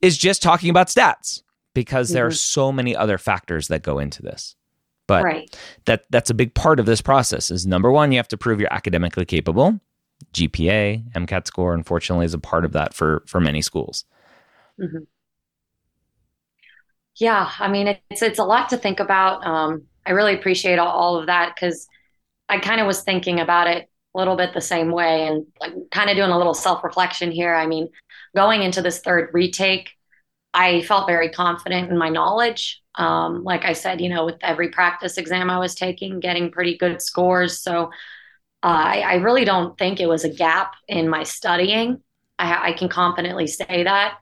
is 0.00 0.18
just 0.18 0.42
talking 0.42 0.70
about 0.70 0.88
stats 0.88 1.42
because 1.74 2.08
mm-hmm. 2.08 2.14
there 2.14 2.26
are 2.26 2.30
mm-hmm. 2.30 2.34
so 2.34 2.72
many 2.72 2.94
other 2.94 3.18
factors 3.18 3.68
that 3.68 3.82
go 3.82 3.98
into 3.98 4.22
this. 4.22 4.54
But 5.06 5.24
right. 5.24 5.58
that 5.86 6.04
that's 6.10 6.30
a 6.30 6.34
big 6.34 6.54
part 6.54 6.78
of 6.78 6.86
this 6.86 7.02
process 7.02 7.50
is 7.50 7.66
number 7.66 7.90
1 7.90 8.12
you 8.12 8.18
have 8.18 8.28
to 8.28 8.38
prove 8.38 8.60
you're 8.60 8.72
academically 8.72 9.24
capable. 9.24 9.80
GPA, 10.32 11.12
MCAT 11.12 11.46
score 11.46 11.74
unfortunately 11.74 12.24
is 12.24 12.34
a 12.34 12.38
part 12.38 12.64
of 12.64 12.72
that 12.72 12.94
for 12.94 13.22
for 13.26 13.40
many 13.40 13.60
schools. 13.62 14.04
Mm-hmm. 14.80 15.02
Yeah, 17.16 17.50
I 17.58 17.68
mean 17.68 17.88
it's 18.10 18.22
it's 18.22 18.38
a 18.38 18.44
lot 18.44 18.70
to 18.70 18.76
think 18.76 19.00
about. 19.00 19.46
Um, 19.46 19.84
I 20.06 20.12
really 20.12 20.34
appreciate 20.34 20.78
all, 20.78 20.88
all 20.88 21.16
of 21.16 21.26
that 21.26 21.54
because 21.54 21.86
I 22.48 22.58
kind 22.58 22.80
of 22.80 22.86
was 22.86 23.02
thinking 23.02 23.40
about 23.40 23.68
it 23.68 23.88
a 24.14 24.18
little 24.18 24.36
bit 24.36 24.52
the 24.52 24.60
same 24.60 24.90
way 24.90 25.26
and 25.26 25.46
like 25.60 25.72
kind 25.90 26.10
of 26.10 26.16
doing 26.16 26.30
a 26.30 26.36
little 26.36 26.54
self 26.54 26.84
reflection 26.84 27.30
here. 27.30 27.54
I 27.54 27.66
mean, 27.66 27.88
going 28.34 28.62
into 28.62 28.82
this 28.82 29.00
third 29.00 29.30
retake, 29.32 29.90
I 30.54 30.82
felt 30.82 31.06
very 31.06 31.30
confident 31.30 31.90
in 31.90 31.96
my 31.96 32.08
knowledge. 32.08 32.82
Um, 32.94 33.42
like 33.42 33.64
I 33.64 33.72
said, 33.72 34.00
you 34.00 34.10
know, 34.10 34.26
with 34.26 34.36
every 34.42 34.68
practice 34.68 35.16
exam 35.16 35.48
I 35.48 35.58
was 35.58 35.74
taking, 35.74 36.20
getting 36.20 36.50
pretty 36.50 36.76
good 36.76 37.00
scores. 37.00 37.58
So 37.58 37.86
uh, 38.62 38.66
I, 38.66 38.98
I, 39.00 39.14
really 39.14 39.46
don't 39.46 39.78
think 39.78 39.98
it 39.98 40.06
was 40.06 40.24
a 40.24 40.28
gap 40.28 40.74
in 40.88 41.08
my 41.08 41.22
studying. 41.22 42.02
I, 42.38 42.68
I 42.68 42.72
can 42.74 42.90
confidently 42.90 43.46
say 43.46 43.84
that. 43.84 44.18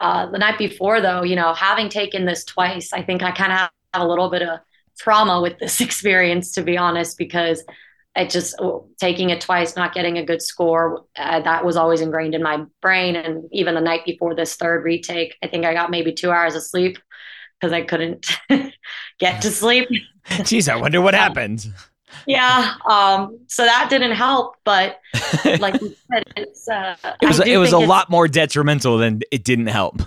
Uh, 0.00 0.30
the 0.30 0.38
night 0.38 0.58
before, 0.58 1.00
though, 1.00 1.22
you 1.22 1.36
know, 1.36 1.52
having 1.52 1.88
taken 1.88 2.24
this 2.24 2.44
twice, 2.44 2.92
I 2.92 3.02
think 3.02 3.22
I 3.22 3.32
kind 3.32 3.52
of 3.52 3.58
have 3.58 3.70
a 3.94 4.06
little 4.06 4.30
bit 4.30 4.42
of 4.42 4.60
trauma 4.98 5.40
with 5.40 5.58
this 5.58 5.80
experience, 5.86 6.52
to 6.52 6.62
be 6.62 6.76
honest, 6.76 7.18
because 7.18 7.62
it 8.16 8.30
just 8.30 8.56
taking 8.98 9.30
it 9.30 9.40
twice, 9.40 9.76
not 9.76 9.94
getting 9.94 10.18
a 10.18 10.24
good 10.24 10.42
score, 10.42 11.04
uh, 11.16 11.40
that 11.40 11.64
was 11.64 11.76
always 11.76 12.00
ingrained 12.00 12.34
in 12.34 12.42
my 12.42 12.64
brain. 12.82 13.14
And 13.14 13.44
even 13.52 13.74
the 13.74 13.80
night 13.80 14.04
before 14.04 14.34
this 14.34 14.56
third 14.56 14.84
retake, 14.84 15.36
I 15.42 15.46
think 15.46 15.64
I 15.64 15.74
got 15.74 15.90
maybe 15.90 16.12
two 16.12 16.30
hours 16.30 16.54
of 16.54 16.62
sleep 16.62 16.98
because 17.60 17.72
I 17.72 17.82
couldn't 17.82 18.26
get 19.18 19.42
to 19.42 19.50
sleep. 19.50 19.88
Jeez, 20.26 20.68
I 20.68 20.76
wonder 20.76 21.00
what 21.00 21.14
happened. 21.14 21.72
Yeah, 22.26 22.74
um, 22.88 23.38
so 23.46 23.64
that 23.64 23.88
didn't 23.90 24.12
help, 24.12 24.56
but 24.64 25.00
like 25.58 25.80
you 25.80 25.94
said, 26.10 26.24
it's 26.36 26.68
uh, 26.68 26.96
it 27.22 27.26
was 27.26 27.40
it 27.40 27.56
was 27.56 27.72
a 27.72 27.78
lot 27.78 28.10
more 28.10 28.28
detrimental 28.28 28.98
than 28.98 29.20
it 29.30 29.44
didn't 29.44 29.68
help. 29.68 30.02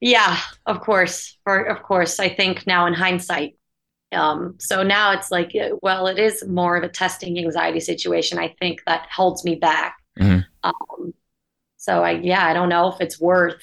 Yeah, 0.00 0.38
of 0.66 0.80
course, 0.80 1.36
for 1.44 1.62
of 1.62 1.82
course. 1.82 2.20
I 2.20 2.28
think 2.28 2.66
now 2.66 2.86
in 2.86 2.94
hindsight, 2.94 3.58
um, 4.12 4.54
so 4.58 4.82
now 4.82 5.12
it's 5.12 5.30
like, 5.30 5.54
uh, 5.54 5.76
well, 5.82 6.06
it 6.06 6.18
is 6.18 6.46
more 6.46 6.76
of 6.76 6.84
a 6.84 6.88
testing 6.88 7.38
anxiety 7.38 7.80
situation. 7.80 8.38
I 8.38 8.54
think 8.60 8.82
that 8.86 9.06
holds 9.14 9.44
me 9.44 9.56
back. 9.56 9.96
Mm-hmm. 10.18 10.40
Um, 10.62 11.14
so 11.76 12.02
I, 12.02 12.12
yeah, 12.12 12.46
I 12.46 12.54
don't 12.54 12.68
know 12.68 12.92
if 12.92 13.00
it's 13.00 13.20
worth, 13.20 13.62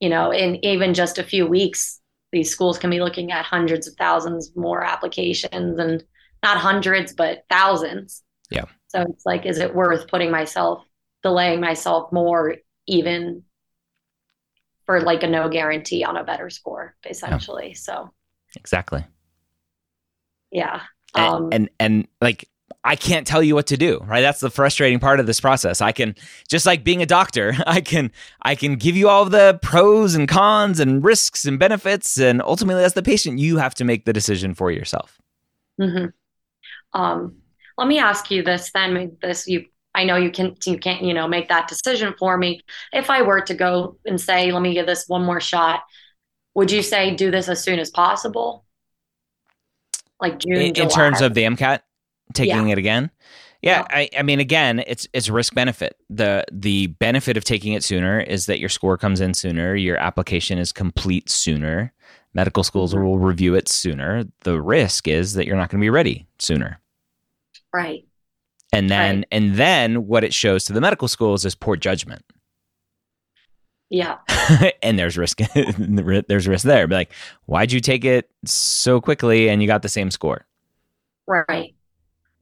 you 0.00 0.08
know, 0.08 0.30
in 0.32 0.64
even 0.64 0.94
just 0.94 1.18
a 1.18 1.24
few 1.24 1.46
weeks, 1.46 2.00
these 2.32 2.50
schools 2.50 2.78
can 2.78 2.90
be 2.90 3.00
looking 3.00 3.32
at 3.32 3.44
hundreds 3.44 3.86
of 3.86 3.94
thousands 3.94 4.54
more 4.56 4.82
applications 4.84 5.78
and 5.78 6.04
not 6.44 6.58
hundreds, 6.58 7.12
but 7.12 7.44
thousands. 7.50 8.22
Yeah. 8.50 8.66
So 8.88 9.02
it's 9.02 9.26
like, 9.26 9.46
is 9.46 9.58
it 9.58 9.74
worth 9.74 10.06
putting 10.06 10.30
myself, 10.30 10.84
delaying 11.24 11.60
myself 11.60 12.12
more, 12.12 12.56
even 12.86 13.42
for 14.86 15.00
like 15.00 15.24
a 15.24 15.26
no 15.26 15.48
guarantee 15.48 16.04
on 16.04 16.16
a 16.16 16.22
better 16.22 16.50
score, 16.50 16.94
essentially? 17.08 17.68
Yeah. 17.68 17.74
So 17.74 18.10
exactly 18.56 19.04
yeah 20.52 20.80
um, 21.16 21.44
and, 21.44 21.52
and 21.52 21.70
and 21.80 22.08
like 22.20 22.48
I 22.86 22.96
can't 22.96 23.26
tell 23.26 23.42
you 23.42 23.54
what 23.54 23.68
to 23.68 23.76
do, 23.78 23.98
right? 24.04 24.20
That's 24.20 24.40
the 24.40 24.50
frustrating 24.50 24.98
part 24.98 25.18
of 25.18 25.26
this 25.26 25.40
process. 25.40 25.80
I 25.80 25.92
can 25.92 26.14
just 26.48 26.66
like 26.66 26.84
being 26.84 27.02
a 27.02 27.06
doctor, 27.06 27.54
I 27.66 27.80
can 27.80 28.10
I 28.42 28.54
can 28.54 28.76
give 28.76 28.96
you 28.96 29.08
all 29.08 29.24
the 29.24 29.58
pros 29.62 30.14
and 30.14 30.28
cons 30.28 30.80
and 30.80 31.04
risks 31.04 31.44
and 31.44 31.58
benefits, 31.58 32.18
and 32.18 32.42
ultimately, 32.42 32.84
as 32.84 32.94
the 32.94 33.02
patient, 33.02 33.38
you 33.38 33.58
have 33.58 33.74
to 33.76 33.84
make 33.84 34.04
the 34.04 34.12
decision 34.12 34.54
for 34.54 34.70
yourself. 34.70 35.20
Mm-hmm. 35.80 36.06
Um, 36.94 37.36
let 37.76 37.88
me 37.88 37.98
ask 37.98 38.30
you 38.30 38.42
this 38.42 38.70
then. 38.72 39.16
This 39.20 39.46
you, 39.46 39.66
I 39.94 40.04
know 40.04 40.16
you 40.16 40.30
can 40.30 40.56
you 40.64 40.78
can't 40.78 41.02
you 41.02 41.12
know 41.12 41.28
make 41.28 41.48
that 41.48 41.68
decision 41.68 42.14
for 42.18 42.36
me. 42.38 42.62
If 42.92 43.10
I 43.10 43.22
were 43.22 43.40
to 43.42 43.54
go 43.54 43.98
and 44.06 44.20
say, 44.20 44.52
let 44.52 44.62
me 44.62 44.74
give 44.74 44.86
this 44.86 45.08
one 45.08 45.24
more 45.24 45.40
shot, 45.40 45.82
would 46.54 46.70
you 46.70 46.82
say 46.82 47.14
do 47.14 47.30
this 47.30 47.48
as 47.48 47.62
soon 47.62 47.78
as 47.78 47.90
possible? 47.90 48.64
like 50.24 50.38
June. 50.38 50.56
In, 50.56 50.76
in 50.76 50.88
terms 50.88 51.20
of 51.20 51.34
the 51.34 51.42
MCAT, 51.42 51.80
taking 52.32 52.68
yeah. 52.68 52.72
it 52.72 52.78
again. 52.78 53.10
Yeah, 53.62 53.78
yeah, 53.78 53.96
I, 53.96 54.10
I 54.18 54.22
mean, 54.22 54.40
again, 54.40 54.82
it's 54.86 55.08
it's 55.12 55.30
risk 55.30 55.54
benefit. 55.54 55.96
the 56.10 56.44
The 56.52 56.88
benefit 56.88 57.36
of 57.36 57.44
taking 57.44 57.72
it 57.72 57.82
sooner 57.82 58.20
is 58.20 58.46
that 58.46 58.58
your 58.60 58.68
score 58.68 58.98
comes 58.98 59.20
in 59.20 59.32
sooner, 59.32 59.74
your 59.74 59.96
application 59.96 60.58
is 60.58 60.72
complete 60.72 61.30
sooner. 61.30 61.92
Medical 62.34 62.64
schools 62.64 62.92
mm-hmm. 62.92 63.04
will 63.04 63.18
review 63.18 63.54
it 63.54 63.68
sooner. 63.68 64.24
The 64.40 64.60
risk 64.60 65.08
is 65.08 65.34
that 65.34 65.46
you're 65.46 65.56
not 65.56 65.70
going 65.70 65.80
to 65.80 65.84
be 65.84 65.90
ready 65.90 66.26
sooner. 66.38 66.80
Right. 67.74 68.06
And 68.72 68.88
then 68.88 69.16
right. 69.16 69.26
and 69.32 69.56
then 69.56 70.06
what 70.06 70.22
it 70.22 70.32
shows 70.32 70.64
to 70.66 70.72
the 70.72 70.80
medical 70.80 71.08
schools 71.08 71.44
is 71.44 71.56
poor 71.56 71.74
judgment. 71.74 72.24
Yeah. 73.90 74.18
and 74.82 74.96
there's 74.96 75.18
risk 75.18 75.40
there's 75.76 76.46
risk 76.46 76.64
there. 76.64 76.86
Be 76.86 76.94
like, 76.94 77.12
why'd 77.46 77.72
you 77.72 77.80
take 77.80 78.04
it 78.04 78.30
so 78.44 79.00
quickly 79.00 79.48
and 79.48 79.60
you 79.60 79.66
got 79.66 79.82
the 79.82 79.88
same 79.88 80.12
score? 80.12 80.46
Right. 81.26 81.74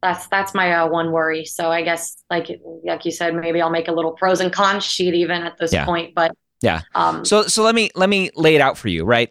That's 0.02 0.26
that's 0.26 0.52
my 0.52 0.72
uh, 0.72 0.88
one 0.88 1.12
worry. 1.12 1.46
So 1.46 1.70
I 1.70 1.80
guess 1.82 2.22
like 2.28 2.50
like 2.84 3.06
you 3.06 3.10
said, 3.10 3.34
maybe 3.34 3.62
I'll 3.62 3.70
make 3.70 3.88
a 3.88 3.92
little 3.92 4.12
pros 4.12 4.40
and 4.40 4.52
cons 4.52 4.84
sheet 4.84 5.14
even 5.14 5.42
at 5.42 5.56
this 5.56 5.72
yeah. 5.72 5.86
point. 5.86 6.14
But 6.14 6.36
yeah. 6.60 6.82
Um, 6.94 7.24
so 7.24 7.44
so 7.44 7.62
let 7.62 7.74
me 7.74 7.88
let 7.94 8.10
me 8.10 8.30
lay 8.34 8.54
it 8.54 8.60
out 8.60 8.76
for 8.76 8.88
you. 8.88 9.04
Right. 9.04 9.30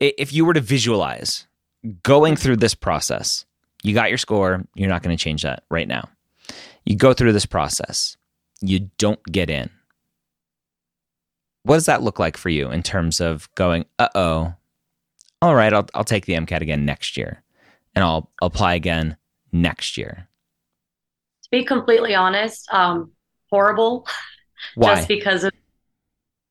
If 0.00 0.32
you 0.32 0.44
were 0.44 0.54
to 0.54 0.60
visualize 0.60 1.46
going 2.02 2.34
through 2.34 2.56
this 2.56 2.74
process, 2.74 3.46
you 3.86 3.94
got 3.94 4.08
your 4.08 4.18
score. 4.18 4.64
You're 4.74 4.88
not 4.88 5.02
going 5.02 5.16
to 5.16 5.22
change 5.22 5.42
that 5.42 5.64
right 5.70 5.88
now. 5.88 6.08
You 6.84 6.96
go 6.96 7.12
through 7.12 7.32
this 7.32 7.46
process. 7.46 8.16
You 8.60 8.90
don't 8.98 9.22
get 9.24 9.50
in 9.50 9.70
what 11.66 11.74
does 11.74 11.86
that 11.86 12.02
look 12.02 12.20
like 12.20 12.36
for 12.36 12.48
you 12.48 12.70
in 12.70 12.80
terms 12.80 13.20
of 13.20 13.52
going, 13.56 13.86
uh 13.98 14.08
oh, 14.14 14.54
all 15.42 15.54
right, 15.56 15.72
I'll, 15.72 15.88
I'll 15.94 16.04
take 16.04 16.24
the 16.24 16.34
MCAT 16.34 16.60
again 16.60 16.84
next 16.84 17.16
year 17.16 17.42
and 17.94 18.04
I'll 18.04 18.30
apply 18.40 18.74
again 18.74 19.16
next 19.50 19.96
year? 19.98 20.28
To 21.42 21.48
be 21.50 21.64
completely 21.64 22.14
honest, 22.14 22.72
um, 22.72 23.10
horrible. 23.50 24.06
Why? 24.76 24.94
Just 24.94 25.08
because 25.08 25.42
of, 25.42 25.52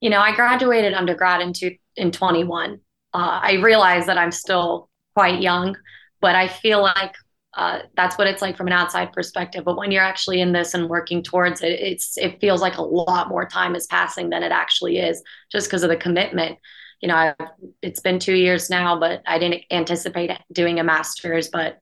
you 0.02 0.10
know, 0.10 0.20
I 0.20 0.36
graduated 0.36 0.94
undergrad 0.94 1.40
in, 1.42 1.54
two, 1.54 1.78
in 1.96 2.12
21. 2.12 2.82
Uh, 3.14 3.40
I 3.42 3.54
realize 3.54 4.08
that 4.08 4.18
I'm 4.18 4.32
still 4.32 4.90
quite 5.16 5.42
young, 5.42 5.78
but 6.20 6.36
I 6.36 6.50
feel 6.50 6.82
like 6.82 7.16
uh, 7.56 7.80
that's 7.96 8.18
what 8.18 8.28
it's 8.28 8.42
like 8.42 8.58
from 8.58 8.68
an 8.68 8.74
outside 8.74 9.14
perspective. 9.14 9.64
But 9.64 9.78
when 9.78 9.92
you're 9.92 10.04
actually 10.04 10.42
in 10.42 10.52
this 10.52 10.74
and 10.74 10.90
working 10.90 11.24
towards 11.24 11.62
it, 11.62 11.72
it's 11.72 12.18
it 12.18 12.40
feels 12.42 12.62
like 12.62 12.78
a 12.78 12.82
lot 12.82 13.30
more 13.30 13.48
time 13.48 13.76
is 13.76 13.88
passing 13.88 14.30
than 14.30 14.44
it 14.44 14.52
actually 14.52 15.00
is, 15.00 15.24
just 15.52 15.68
because 15.68 15.84
of 15.84 15.90
the 15.90 15.96
commitment. 15.96 16.60
You 17.02 17.08
know, 17.08 17.16
I've, 17.16 17.36
it's 17.82 18.02
been 18.02 18.20
two 18.20 18.36
years 18.36 18.70
now, 18.70 19.00
but 19.00 19.22
I 19.26 19.40
didn't 19.40 19.64
anticipate 19.72 20.32
doing 20.52 20.80
a 20.80 20.84
master's. 20.84 21.48
But 21.48 21.80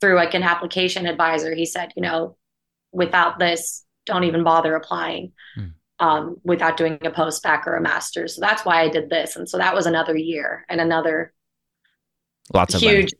through 0.00 0.16
like 0.16 0.34
an 0.34 0.42
application 0.42 1.06
advisor, 1.06 1.54
he 1.54 1.66
said, 1.66 1.92
you 1.96 2.02
know, 2.02 2.36
without 2.90 3.38
this, 3.38 3.84
don't 4.06 4.24
even 4.24 4.42
bother 4.42 4.74
applying. 4.74 5.32
Mm. 5.58 5.74
Um, 5.98 6.36
without 6.44 6.78
doing 6.78 6.98
a 7.02 7.10
post 7.10 7.42
bac 7.42 7.66
or 7.66 7.76
a 7.76 7.80
master's. 7.82 8.34
So 8.34 8.40
that's 8.40 8.64
why 8.64 8.80
I 8.80 8.88
did 8.88 9.10
this. 9.10 9.36
And 9.36 9.46
so 9.46 9.58
that 9.58 9.74
was 9.74 9.84
another 9.84 10.16
year 10.16 10.64
and 10.70 10.80
another 10.80 11.34
Lots 12.52 12.74
of 12.74 12.80
huge 12.80 13.12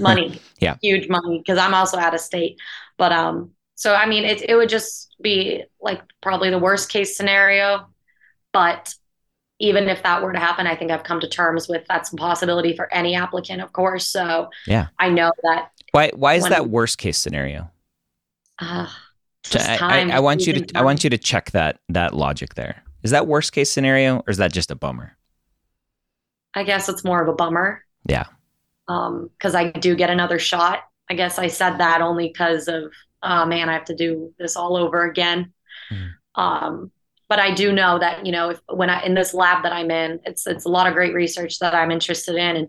money. 0.00 0.02
money. 0.02 0.42
yeah. 0.60 0.76
Huge 0.82 1.08
money 1.08 1.38
because 1.38 1.58
I'm 1.58 1.74
also 1.74 1.98
out 1.98 2.14
of 2.14 2.20
state. 2.20 2.58
But 2.96 3.12
um 3.12 3.50
so 3.74 3.94
I 3.94 4.06
mean 4.06 4.24
it 4.24 4.42
it 4.48 4.54
would 4.54 4.68
just 4.68 5.14
be 5.20 5.64
like 5.80 6.02
probably 6.20 6.50
the 6.50 6.58
worst 6.58 6.90
case 6.90 7.16
scenario. 7.16 7.86
but 8.52 8.94
even 9.60 9.88
if 9.88 10.02
that 10.02 10.22
were 10.22 10.32
to 10.32 10.38
happen, 10.38 10.66
I 10.66 10.74
think 10.74 10.90
I've 10.90 11.04
come 11.04 11.20
to 11.20 11.28
terms 11.28 11.68
with 11.68 11.84
that's 11.86 12.12
a 12.12 12.16
possibility 12.16 12.74
for 12.74 12.92
any 12.92 13.14
applicant, 13.14 13.60
of 13.60 13.72
course. 13.72 14.08
So 14.08 14.48
yeah, 14.66 14.88
I 14.98 15.10
know 15.10 15.32
that. 15.42 15.70
Why? 15.92 16.10
Why 16.14 16.34
is 16.34 16.48
that 16.48 16.70
worst 16.70 16.98
case 16.98 17.18
scenario? 17.18 17.70
Uh, 18.58 18.88
I, 19.54 19.78
I, 19.80 20.16
I, 20.16 20.20
want 20.20 20.46
you 20.46 20.54
to. 20.54 20.60
Time. 20.60 20.82
I 20.82 20.84
want 20.84 21.04
you 21.04 21.10
to 21.10 21.18
check 21.18 21.50
that 21.50 21.78
that 21.90 22.14
logic 22.14 22.54
there. 22.54 22.82
Is 23.02 23.10
that 23.10 23.26
worst 23.26 23.52
case 23.52 23.70
scenario, 23.70 24.18
or 24.18 24.30
is 24.30 24.38
that 24.38 24.52
just 24.52 24.70
a 24.70 24.74
bummer? 24.74 25.16
I 26.54 26.64
guess 26.64 26.88
it's 26.88 27.04
more 27.04 27.22
of 27.22 27.28
a 27.28 27.32
bummer. 27.32 27.84
Yeah. 28.08 28.24
Um, 28.90 29.30
because 29.38 29.54
I 29.54 29.70
do 29.70 29.94
get 29.94 30.10
another 30.10 30.38
shot. 30.38 30.80
I 31.08 31.14
guess 31.14 31.38
I 31.38 31.46
said 31.46 31.78
that 31.78 32.00
only 32.00 32.28
because 32.28 32.66
of, 32.66 32.92
oh 33.22 33.46
man, 33.46 33.68
I 33.68 33.74
have 33.74 33.84
to 33.84 33.94
do 33.94 34.34
this 34.38 34.56
all 34.56 34.76
over 34.76 35.08
again. 35.08 35.52
Mm. 35.92 36.10
Um, 36.34 36.90
but 37.28 37.38
I 37.38 37.54
do 37.54 37.72
know 37.72 38.00
that 38.00 38.26
you 38.26 38.32
know 38.32 38.50
if 38.50 38.60
when 38.68 38.90
I 38.90 39.04
in 39.04 39.14
this 39.14 39.32
lab 39.32 39.62
that 39.62 39.72
I'm 39.72 39.90
in, 39.90 40.18
it's 40.24 40.46
it's 40.46 40.64
a 40.64 40.68
lot 40.68 40.88
of 40.88 40.94
great 40.94 41.14
research 41.14 41.60
that 41.60 41.74
I'm 41.74 41.92
interested 41.92 42.34
in, 42.34 42.56
and 42.56 42.68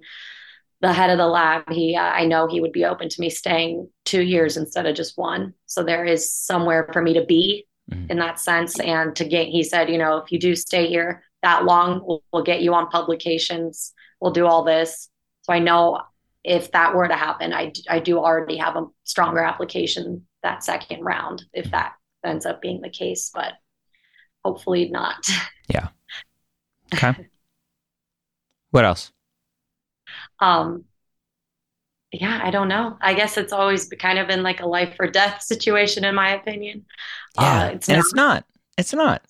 the 0.81 0.93
head 0.93 1.09
of 1.09 1.17
the 1.17 1.27
lab, 1.27 1.69
he 1.71 1.95
uh, 1.95 2.01
I 2.01 2.25
know 2.25 2.47
he 2.47 2.61
would 2.61 2.71
be 2.71 2.85
open 2.85 3.09
to 3.09 3.21
me 3.21 3.31
staying 3.31 3.89
two 4.05 4.21
years 4.21 4.57
instead 4.57 4.85
of 4.85 4.95
just 4.95 5.17
one. 5.17 5.55
So 5.65 5.83
there 5.83 6.05
is 6.05 6.31
somewhere 6.31 6.87
for 6.93 7.01
me 7.01 7.13
to 7.15 7.25
be 7.25 7.65
mm-hmm. 7.89 8.11
in 8.11 8.17
that 8.19 8.39
sense, 8.39 8.79
and 8.79 9.15
to 9.15 9.25
get. 9.25 9.47
He 9.47 9.63
said, 9.63 9.89
you 9.89 9.97
know, 9.97 10.17
if 10.17 10.31
you 10.31 10.39
do 10.39 10.55
stay 10.55 10.87
here 10.87 11.23
that 11.41 11.65
long, 11.65 12.01
we'll, 12.05 12.23
we'll 12.31 12.43
get 12.43 12.61
you 12.61 12.75
on 12.75 12.87
publications. 12.89 13.93
We'll 14.19 14.31
do 14.31 14.45
all 14.45 14.63
this. 14.63 15.09
So 15.43 15.53
I 15.53 15.59
know 15.59 16.01
if 16.43 16.71
that 16.71 16.95
were 16.95 17.07
to 17.07 17.15
happen, 17.15 17.53
I 17.53 17.71
I 17.89 18.00
do 18.00 18.17
already 18.17 18.57
have 18.57 18.75
a 18.75 18.88
stronger 19.03 19.39
application 19.41 20.25
that 20.43 20.63
second 20.63 21.01
round 21.03 21.43
if 21.53 21.71
that 21.71 21.93
ends 22.25 22.45
up 22.45 22.62
being 22.62 22.81
the 22.81 22.89
case, 22.89 23.31
but 23.33 23.53
hopefully 24.43 24.89
not. 24.89 25.25
Yeah. 25.69 25.89
Okay. 26.93 27.15
what 28.71 28.83
else? 28.83 29.13
Um, 30.39 30.86
yeah, 32.12 32.41
I 32.43 32.51
don't 32.51 32.67
know. 32.67 32.98
I 33.01 33.13
guess 33.13 33.38
it's 33.38 33.53
always 33.53 33.88
kind 33.88 34.19
of 34.19 34.27
been 34.27 34.43
like 34.43 34.60
a 34.60 34.65
life 34.65 34.95
or 35.00 35.07
death 35.07 35.41
situation, 35.43 36.03
in 36.03 36.15
my 36.15 36.31
opinion. 36.31 36.86
Yeah, 37.39 37.67
uh, 37.67 37.69
it's 37.69 37.88
and 37.88 37.98
not. 37.98 38.05
it's 38.05 38.13
not. 38.13 38.45
It's 38.77 38.93
not. 38.93 39.21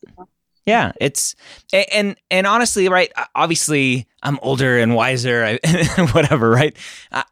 Yeah, 0.66 0.92
it's 1.00 1.36
and 1.74 2.16
and 2.30 2.48
honestly, 2.48 2.88
right? 2.88 3.12
Obviously, 3.36 4.08
I'm 4.24 4.40
older 4.42 4.78
and 4.78 4.96
wiser, 4.96 5.58
whatever, 6.12 6.50
right? 6.50 6.76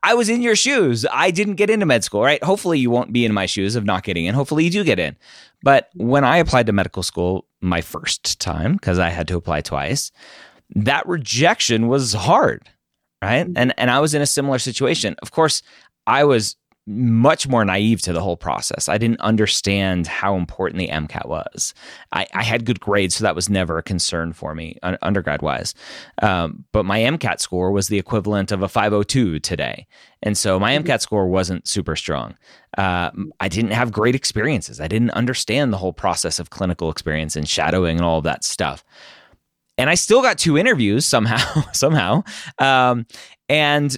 I 0.03 0.13
was 0.13 0.29
in 0.29 0.41
your 0.41 0.55
shoes. 0.55 1.05
I 1.11 1.31
didn't 1.31 1.55
get 1.55 1.69
into 1.69 1.85
med 1.85 2.03
school, 2.03 2.21
right? 2.21 2.43
Hopefully, 2.43 2.79
you 2.79 2.89
won't 2.89 3.13
be 3.13 3.25
in 3.25 3.33
my 3.33 3.45
shoes 3.45 3.75
of 3.75 3.85
not 3.85 4.03
getting 4.03 4.25
in. 4.25 4.35
Hopefully, 4.35 4.63
you 4.63 4.71
do 4.71 4.83
get 4.83 4.99
in. 4.99 5.15
But 5.61 5.89
when 5.95 6.23
I 6.23 6.37
applied 6.37 6.65
to 6.67 6.71
medical 6.71 7.03
school 7.03 7.45
my 7.61 7.81
first 7.81 8.39
time, 8.39 8.73
because 8.73 8.99
I 8.99 9.09
had 9.09 9.27
to 9.27 9.37
apply 9.37 9.61
twice, 9.61 10.11
that 10.75 11.07
rejection 11.07 11.87
was 11.87 12.13
hard, 12.13 12.69
right? 13.21 13.45
Mm-hmm. 13.45 13.57
And 13.57 13.73
and 13.77 13.91
I 13.91 13.99
was 13.99 14.13
in 14.13 14.21
a 14.21 14.27
similar 14.27 14.59
situation. 14.59 15.15
Of 15.21 15.31
course, 15.31 15.61
I 16.07 16.23
was 16.23 16.55
much 16.87 17.47
more 17.47 17.63
naive 17.63 18.01
to 18.01 18.13
the 18.13 18.21
whole 18.21 18.37
process. 18.37 18.89
I 18.89 18.97
didn't 18.97 19.21
understand 19.21 20.07
how 20.07 20.35
important 20.35 20.79
the 20.79 20.87
MCAT 20.87 21.27
was. 21.27 21.73
I, 22.11 22.25
I 22.33 22.43
had 22.43 22.65
good 22.65 22.79
grades, 22.79 23.15
so 23.15 23.23
that 23.23 23.35
was 23.35 23.49
never 23.49 23.77
a 23.77 23.83
concern 23.83 24.33
for 24.33 24.55
me, 24.55 24.77
undergrad 25.01 25.41
wise. 25.41 25.75
Um, 26.21 26.65
but 26.71 26.85
my 26.85 26.99
MCAT 26.99 27.39
score 27.41 27.71
was 27.71 27.89
the 27.89 27.99
equivalent 27.99 28.51
of 28.51 28.63
a 28.63 28.67
502 28.67 29.39
today. 29.39 29.85
And 30.23 30.37
so 30.37 30.59
my 30.59 30.71
MCAT 30.71 30.83
mm-hmm. 30.85 30.99
score 30.99 31.27
wasn't 31.27 31.67
super 31.67 31.95
strong. 31.95 32.35
Uh, 32.77 33.11
I 33.39 33.49
didn't 33.49 33.71
have 33.71 33.91
great 33.91 34.15
experiences. 34.15 34.79
I 34.79 34.87
didn't 34.87 35.11
understand 35.11 35.71
the 35.71 35.77
whole 35.77 35.93
process 35.93 36.39
of 36.39 36.49
clinical 36.49 36.89
experience 36.89 37.35
and 37.35 37.47
shadowing 37.47 37.97
and 37.97 38.05
all 38.05 38.17
of 38.17 38.23
that 38.23 38.43
stuff. 38.43 38.83
And 39.77 39.89
I 39.89 39.95
still 39.95 40.21
got 40.21 40.37
two 40.37 40.57
interviews 40.57 41.05
somehow, 41.05 41.61
somehow. 41.73 42.23
Um, 42.57 43.05
and 43.47 43.97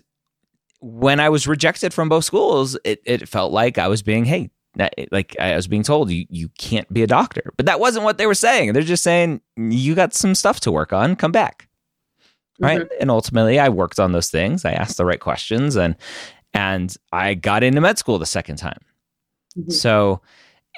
when 0.82 1.20
I 1.20 1.30
was 1.30 1.48
rejected 1.48 1.94
from 1.94 2.10
both 2.10 2.26
schools, 2.26 2.78
it, 2.84 3.02
it 3.06 3.30
felt 3.30 3.52
like 3.52 3.78
I 3.78 3.88
was 3.88 4.02
being, 4.02 4.26
hey, 4.26 4.50
like 5.12 5.36
I 5.40 5.56
was 5.56 5.68
being 5.68 5.84
told, 5.84 6.10
you, 6.10 6.26
you 6.30 6.50
can't 6.58 6.92
be 6.92 7.04
a 7.04 7.08
doctor. 7.08 7.54
But 7.56 7.68
that 7.68 7.80
wasn't 7.80 8.04
what 8.04 8.18
they 8.18 8.26
were 8.26 8.34
saying. 8.34 8.74
They're 8.74 8.82
just 8.82 9.04
saying, 9.04 9.42
you 9.56 9.96
got 9.96 10.14
some 10.14 10.34
stuff 10.34 10.60
to 10.62 10.72
work 10.72 10.92
on, 10.92 11.16
come 11.16 11.32
back. 11.32 11.68
Right. 12.60 12.82
Mm-hmm. 12.82 13.02
And 13.02 13.12
ultimately, 13.12 13.60
I 13.60 13.70
worked 13.70 14.00
on 14.00 14.12
those 14.12 14.30
things. 14.30 14.66
I 14.66 14.72
asked 14.72 14.98
the 14.98 15.06
right 15.06 15.20
questions 15.20 15.76
and, 15.76 15.96
and 16.54 16.96
I 17.12 17.34
got 17.34 17.64
into 17.64 17.82
med 17.82 17.98
school 17.98 18.18
the 18.18 18.26
second 18.26 18.58
time. 18.58 18.80
Mm-hmm. 19.58 19.72
So 19.72 20.22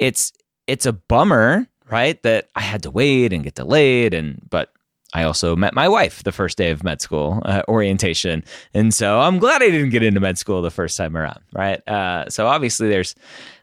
it's, 0.01 0.33
it's 0.67 0.85
a 0.85 0.93
bummer, 0.93 1.67
right? 1.89 2.21
That 2.23 2.49
I 2.55 2.61
had 2.61 2.83
to 2.83 2.91
wait 2.91 3.31
and 3.31 3.43
get 3.43 3.55
delayed. 3.55 4.13
And, 4.13 4.41
but 4.49 4.72
I 5.13 5.23
also 5.23 5.56
met 5.56 5.73
my 5.73 5.88
wife 5.88 6.23
the 6.23 6.32
first 6.32 6.58
day 6.58 6.71
of 6.71 6.84
med 6.84 7.02
school 7.02 7.41
uh, 7.45 7.62
orientation, 7.67 8.43
and 8.73 8.93
so 8.93 9.19
I'm 9.19 9.39
glad 9.39 9.62
I 9.62 9.69
didn't 9.69 9.91
get 9.91 10.04
into 10.04 10.19
med 10.19 10.38
school 10.38 10.62
the 10.62 10.71
first 10.71 10.97
time 10.97 11.15
around. 11.15 11.39
Right. 11.54 11.88
Uh, 11.88 12.30
so 12.30 12.47
obviously 12.47 12.89
there's 12.89 13.15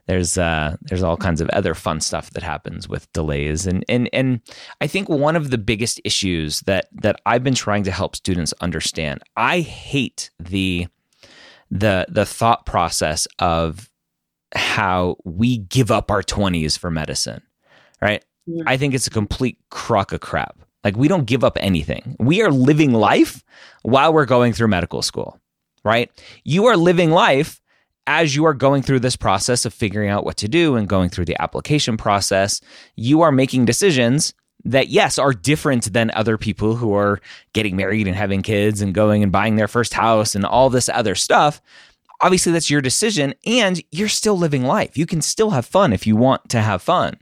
there's 0.07 0.37
uh, 0.37 0.77
there's 0.81 1.03
all 1.03 1.17
kinds 1.17 1.41
of 1.41 1.49
other 1.49 1.73
fun 1.73 2.01
stuff 2.01 2.31
that 2.31 2.43
happens 2.43 2.87
with 2.87 3.11
delays, 3.13 3.67
and 3.67 3.85
and 3.87 4.09
and 4.13 4.41
I 4.79 4.87
think 4.87 5.09
one 5.09 5.35
of 5.35 5.51
the 5.51 5.57
biggest 5.57 6.01
issues 6.03 6.61
that 6.61 6.87
that 6.91 7.21
I've 7.25 7.43
been 7.43 7.55
trying 7.55 7.83
to 7.83 7.91
help 7.91 8.15
students 8.15 8.53
understand. 8.61 9.21
I 9.35 9.59
hate 9.61 10.29
the 10.39 10.87
the 11.71 12.05
the 12.09 12.25
thought 12.25 12.65
process 12.65 13.27
of 13.39 13.89
how 14.53 15.15
we 15.23 15.57
give 15.57 15.89
up 15.89 16.11
our 16.11 16.21
20s 16.21 16.77
for 16.77 16.91
medicine 16.91 17.41
right 18.01 18.25
yeah. 18.45 18.63
i 18.67 18.75
think 18.75 18.93
it's 18.93 19.07
a 19.07 19.11
complete 19.11 19.57
crock 19.69 20.11
of 20.11 20.19
crap 20.19 20.60
like 20.83 20.97
we 20.97 21.07
don't 21.07 21.25
give 21.25 21.43
up 21.43 21.57
anything. 21.59 22.15
We 22.19 22.41
are 22.41 22.51
living 22.51 22.93
life 22.93 23.43
while 23.83 24.13
we're 24.13 24.25
going 24.25 24.53
through 24.53 24.67
medical 24.67 25.01
school, 25.01 25.39
right? 25.83 26.09
You 26.43 26.65
are 26.65 26.77
living 26.77 27.11
life 27.11 27.61
as 28.07 28.35
you 28.35 28.45
are 28.45 28.53
going 28.53 28.81
through 28.81 28.99
this 28.99 29.15
process 29.15 29.65
of 29.65 29.73
figuring 29.73 30.09
out 30.09 30.25
what 30.25 30.37
to 30.37 30.47
do 30.47 30.75
and 30.75 30.89
going 30.89 31.09
through 31.09 31.25
the 31.25 31.39
application 31.41 31.97
process. 31.97 32.59
You 32.95 33.21
are 33.21 33.31
making 33.31 33.65
decisions 33.65 34.33
that, 34.63 34.89
yes, 34.89 35.17
are 35.17 35.33
different 35.33 35.93
than 35.93 36.11
other 36.13 36.37
people 36.37 36.75
who 36.75 36.93
are 36.93 37.19
getting 37.53 37.75
married 37.75 38.07
and 38.07 38.15
having 38.15 38.41
kids 38.41 38.81
and 38.81 38.93
going 38.93 39.23
and 39.23 39.31
buying 39.31 39.55
their 39.55 39.67
first 39.67 39.93
house 39.93 40.35
and 40.35 40.45
all 40.45 40.69
this 40.69 40.89
other 40.89 41.15
stuff. 41.15 41.61
Obviously, 42.21 42.51
that's 42.51 42.69
your 42.69 42.81
decision, 42.81 43.33
and 43.47 43.81
you're 43.91 44.07
still 44.07 44.37
living 44.37 44.63
life. 44.63 44.95
You 44.95 45.07
can 45.07 45.21
still 45.21 45.49
have 45.49 45.65
fun 45.65 45.93
if 45.93 46.05
you 46.05 46.15
want 46.15 46.49
to 46.49 46.61
have 46.61 46.83
fun. 46.83 47.17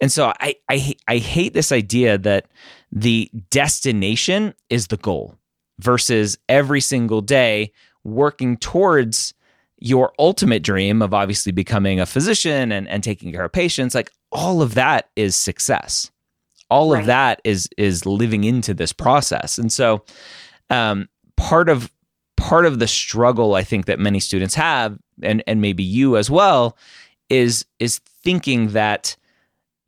And 0.00 0.12
so 0.12 0.32
I, 0.40 0.54
I, 0.68 0.94
I 1.08 1.18
hate 1.18 1.54
this 1.54 1.72
idea 1.72 2.16
that 2.18 2.46
the 2.92 3.30
destination 3.50 4.54
is 4.68 4.88
the 4.88 4.96
goal 4.96 5.36
versus 5.78 6.38
every 6.48 6.80
single 6.80 7.20
day 7.20 7.72
working 8.04 8.56
towards 8.56 9.34
your 9.78 10.12
ultimate 10.18 10.62
dream 10.62 11.00
of 11.00 11.14
obviously 11.14 11.52
becoming 11.52 12.00
a 12.00 12.06
physician 12.06 12.70
and, 12.72 12.88
and 12.88 13.02
taking 13.02 13.32
care 13.32 13.44
of 13.44 13.52
patients. 13.52 13.94
Like 13.94 14.10
all 14.30 14.60
of 14.60 14.74
that 14.74 15.08
is 15.16 15.34
success. 15.34 16.10
All 16.68 16.92
right. 16.92 17.00
of 17.00 17.06
that 17.06 17.40
is 17.44 17.68
is 17.76 18.06
living 18.06 18.44
into 18.44 18.74
this 18.74 18.92
process. 18.92 19.58
And 19.58 19.72
so 19.72 20.04
um, 20.68 21.08
part 21.36 21.68
of 21.68 21.90
part 22.36 22.64
of 22.64 22.78
the 22.78 22.86
struggle 22.86 23.54
i 23.54 23.62
think 23.62 23.84
that 23.84 23.98
many 23.98 24.18
students 24.18 24.54
have 24.54 24.98
and 25.22 25.42
and 25.46 25.60
maybe 25.60 25.82
you 25.82 26.16
as 26.16 26.30
well 26.30 26.76
is 27.28 27.66
is 27.78 27.98
thinking 27.98 28.68
that 28.68 29.14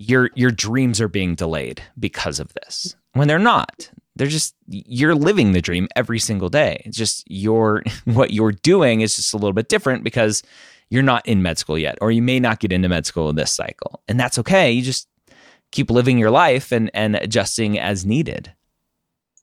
your 0.03 0.31
your 0.35 0.51
dreams 0.51 1.01
are 1.01 1.09
being 1.09 1.35
delayed 1.35 1.83
because 1.99 2.41
of 2.41 2.53
this. 2.55 2.97
When 3.13 3.29
they're 3.29 3.39
not 3.39 3.91
they're 4.17 4.27
just 4.27 4.55
you're 4.69 5.15
living 5.15 5.53
the 5.53 5.63
dream 5.63 5.89
every 5.97 6.19
single 6.19 6.49
day. 6.49 6.83
It's 6.85 6.97
just 6.97 7.25
your 7.31 7.83
what 8.05 8.33
you're 8.33 8.53
doing 8.53 9.01
is 9.01 9.17
just 9.17 9.35
a 9.35 9.37
little 9.37 9.53
bit 9.53 9.69
different 9.69 10.05
because 10.05 10.43
you're 10.91 11.03
not 11.03 11.27
in 11.27 11.43
med 11.43 11.59
school 11.59 11.79
yet 11.79 11.97
or 12.01 12.11
you 12.11 12.21
may 12.21 12.39
not 12.39 12.61
get 12.61 12.73
into 12.73 12.89
med 12.89 13.07
school 13.07 13.33
this 13.33 13.53
cycle. 13.53 14.03
And 14.09 14.19
that's 14.21 14.39
okay. 14.39 14.71
You 14.71 14.83
just 14.83 15.09
keep 15.71 15.91
living 15.91 16.19
your 16.19 16.31
life 16.31 16.73
and 16.73 16.91
and 16.95 17.17
adjusting 17.17 17.79
as 17.79 18.05
needed. 18.05 18.53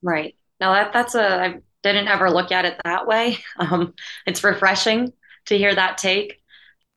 Right. 0.04 0.36
Now 0.60 0.74
that 0.74 0.94
that's 0.94 1.16
a 1.16 1.42
i 1.42 1.60
didn't 1.82 2.10
ever 2.10 2.30
look 2.30 2.52
at 2.52 2.66
it 2.66 2.78
that 2.84 3.08
way. 3.08 3.38
Um, 3.58 3.94
it's 4.26 4.44
refreshing 4.44 5.14
to 5.46 5.58
hear 5.58 5.74
that 5.74 5.98
take 5.98 6.39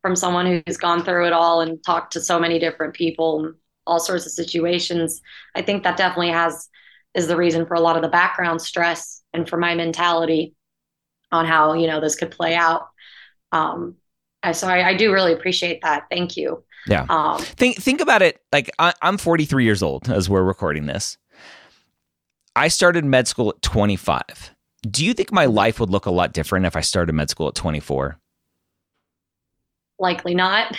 from 0.03 0.17
someone 0.17 0.63
who's 0.67 0.77
gone 0.77 1.03
through 1.05 1.27
it 1.27 1.33
all 1.33 1.61
and 1.61 1.83
talked 1.85 2.13
to 2.13 2.21
so 2.21 2.39
many 2.39 2.59
different 2.59 2.95
people 2.95 3.45
and 3.45 3.55
all 3.87 3.99
sorts 3.99 4.27
of 4.27 4.33
situations 4.33 5.21
i 5.57 5.63
think 5.63 5.83
that 5.83 5.97
definitely 5.97 6.31
has 6.31 6.69
is 7.15 7.27
the 7.27 7.37
reason 7.37 7.67
for 7.67 7.75
a 7.75 7.81
lot 7.81 7.97
of 7.97 8.03
the 8.03 8.09
background 8.09 8.61
stress 8.61 9.23
and 9.33 9.49
for 9.49 9.57
my 9.57 9.75
mentality 9.75 10.55
on 11.31 11.47
how 11.47 11.75
you 11.75 11.87
know 11.87 12.01
this 12.01 12.15
could 12.15 12.31
play 12.31 12.55
out. 12.55 12.89
Um 13.51 13.97
so 14.53 14.67
I, 14.67 14.89
I 14.89 14.95
do 14.95 15.13
really 15.13 15.33
appreciate 15.33 15.83
that. 15.83 16.07
Thank 16.11 16.37
you. 16.37 16.65
Yeah. 16.87 17.07
Um 17.09 17.39
think 17.39 17.77
think 17.77 18.01
about 18.01 18.23
it 18.23 18.41
like 18.53 18.71
I, 18.79 18.93
i'm 19.03 19.17
43 19.17 19.65
years 19.65 19.83
old 19.83 20.09
as 20.09 20.29
we're 20.29 20.43
recording 20.43 20.87
this. 20.87 21.17
I 22.55 22.69
started 22.69 23.05
med 23.05 23.29
school 23.29 23.51
at 23.51 23.63
25 23.63 24.55
do 24.91 25.07
you 25.07 25.15
think 25.15 25.31
my 25.31 25.47
life 25.47 25.79
would 25.79 25.91
look 25.91 26.07
a 26.07 26.11
lot 26.11 26.33
different 26.33 26.67
if 26.67 26.77
i 26.77 26.81
started 26.83 27.15
med 27.15 27.31
school 27.31 27.49
at 27.49 27.55
24 27.55 28.19
likely 30.03 30.35
not. 30.35 30.77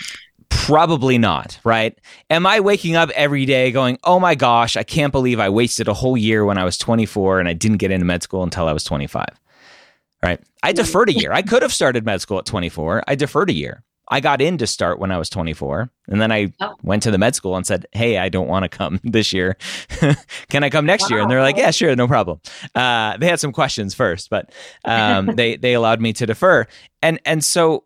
Probably 0.50 1.18
not, 1.18 1.60
right? 1.64 2.00
Am 2.30 2.46
I 2.46 2.60
waking 2.60 2.96
up 2.96 3.10
every 3.12 3.46
day 3.46 3.72
going, 3.72 3.98
oh 4.04 4.20
my 4.20 4.36
gosh, 4.36 4.78
I 4.78 4.84
can't 4.84 5.12
believe 5.12 5.40
I 5.40 5.50
wasted 5.50 5.88
a 5.88 5.94
whole 5.94 6.16
year 6.16 6.46
when 6.46 6.58
I 6.58 6.64
was 6.64 6.78
24 6.78 7.40
and 7.40 7.50
I 7.50 7.54
didn't 7.54 7.78
get 7.78 7.92
into 7.92 8.06
med 8.06 8.24
school 8.24 8.44
until 8.44 8.68
I 8.68 8.74
was 8.74 8.84
25? 8.84 9.26
Right. 10.22 10.40
I 10.62 10.72
deferred 10.72 11.10
a 11.10 11.14
year. 11.14 11.34
I 11.34 11.42
could 11.42 11.64
have 11.64 11.74
started 11.74 12.06
med 12.06 12.22
school 12.22 12.40
at 12.40 12.46
24. 12.46 13.04
I 13.08 13.16
deferred 13.16 13.50
a 13.50 13.54
year. 13.54 13.84
I 14.10 14.20
got 14.20 14.42
in 14.42 14.58
to 14.60 14.68
start 14.68 15.00
when 15.00 15.12
I 15.12 15.18
was 15.18 15.30
24. 15.30 15.90
And 16.08 16.22
then 16.22 16.32
I 16.32 16.54
oh. 16.60 16.76
went 16.84 17.04
to 17.04 17.12
the 17.12 17.18
med 17.18 17.36
school 17.36 17.56
and 17.56 17.66
said, 17.66 17.86
Hey, 17.92 18.18
I 18.18 18.30
don't 18.30 18.48
want 18.48 18.64
to 18.64 18.70
come 18.70 19.00
this 19.04 19.34
year. 19.34 19.58
Can 20.50 20.64
I 20.64 20.70
come 20.70 20.86
next 20.86 21.04
wow. 21.04 21.10
year? 21.10 21.22
And 21.22 21.32
they're 21.32 21.42
like, 21.42 21.58
Yeah, 21.58 21.72
sure, 21.72 21.96
no 21.96 22.08
problem. 22.08 22.40
Uh, 22.76 23.18
they 23.18 23.28
had 23.28 23.40
some 23.40 23.52
questions 23.52 23.94
first, 23.94 24.30
but 24.30 24.52
um, 24.86 25.36
they, 25.36 25.56
they 25.56 25.74
allowed 25.74 26.00
me 26.00 26.14
to 26.14 26.26
defer. 26.26 26.68
And, 27.02 27.20
and 27.26 27.44
so 27.44 27.86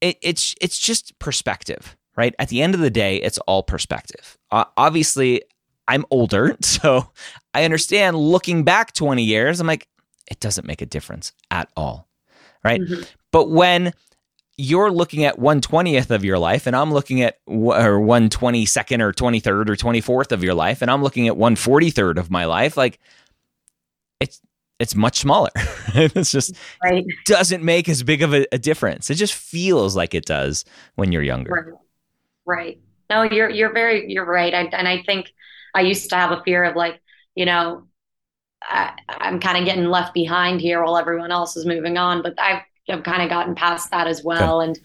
it, 0.00 0.18
it's, 0.22 0.54
it's 0.60 0.78
just 0.78 1.18
perspective, 1.18 1.96
right? 2.16 2.34
At 2.38 2.48
the 2.48 2.62
end 2.62 2.74
of 2.74 2.80
the 2.80 2.90
day, 2.90 3.16
it's 3.16 3.38
all 3.38 3.62
perspective. 3.62 4.38
Uh, 4.50 4.64
obviously, 4.76 5.42
I'm 5.86 6.04
older, 6.10 6.56
so 6.62 7.10
I 7.54 7.64
understand 7.64 8.16
looking 8.16 8.64
back 8.64 8.92
20 8.92 9.22
years, 9.22 9.60
I'm 9.60 9.66
like, 9.66 9.88
it 10.30 10.40
doesn't 10.40 10.66
make 10.66 10.82
a 10.82 10.86
difference 10.86 11.32
at 11.50 11.70
all. 11.76 12.08
Right. 12.64 12.80
Mm-hmm. 12.80 13.02
But 13.30 13.50
when 13.50 13.92
you're 14.58 14.90
looking 14.90 15.24
at 15.24 15.38
120th 15.38 16.10
of 16.10 16.24
your 16.24 16.38
life 16.38 16.66
and 16.66 16.74
I'm 16.74 16.92
looking 16.92 17.22
at 17.22 17.38
or 17.46 18.00
122nd 18.00 19.00
or 19.00 19.12
23rd 19.12 19.68
or 19.68 19.76
24th 19.76 20.32
of 20.32 20.42
your 20.42 20.54
life 20.54 20.82
and 20.82 20.90
I'm 20.90 21.02
looking 21.02 21.28
at 21.28 21.34
143rd 21.34 22.18
of 22.18 22.30
my 22.30 22.44
life, 22.44 22.76
like 22.76 22.98
it's 24.18 24.40
it's 24.78 24.94
much 24.94 25.18
smaller. 25.18 25.50
it's 25.94 26.30
just 26.30 26.54
right. 26.82 27.04
doesn't 27.24 27.62
make 27.62 27.88
as 27.88 28.02
big 28.02 28.22
of 28.22 28.32
a, 28.32 28.46
a, 28.52 28.58
difference. 28.58 29.10
It 29.10 29.16
just 29.16 29.34
feels 29.34 29.96
like 29.96 30.14
it 30.14 30.24
does 30.24 30.64
when 30.94 31.10
you're 31.12 31.22
younger. 31.22 31.78
Right. 32.46 32.68
right. 32.68 32.78
No, 33.10 33.22
you're 33.22 33.50
you're 33.50 33.72
very 33.72 34.10
you're 34.10 34.24
right. 34.24 34.54
I, 34.54 34.62
and 34.64 34.86
I 34.86 35.02
think 35.02 35.32
I 35.74 35.82
used 35.82 36.10
to 36.10 36.16
have 36.16 36.32
a 36.32 36.42
fear 36.44 36.64
of 36.64 36.76
like, 36.76 37.00
you 37.34 37.46
know, 37.46 37.86
I, 38.62 38.92
am 39.20 39.40
kind 39.40 39.58
of 39.58 39.64
getting 39.64 39.86
left 39.86 40.14
behind 40.14 40.60
here 40.60 40.82
while 40.82 40.96
everyone 40.96 41.32
else 41.32 41.56
is 41.56 41.66
moving 41.66 41.96
on. 41.96 42.22
But 42.22 42.34
I've, 42.38 42.62
I've 42.88 43.02
kind 43.02 43.22
of 43.22 43.28
gotten 43.28 43.54
past 43.54 43.90
that 43.90 44.06
as 44.06 44.22
well. 44.24 44.60
And, 44.60 44.78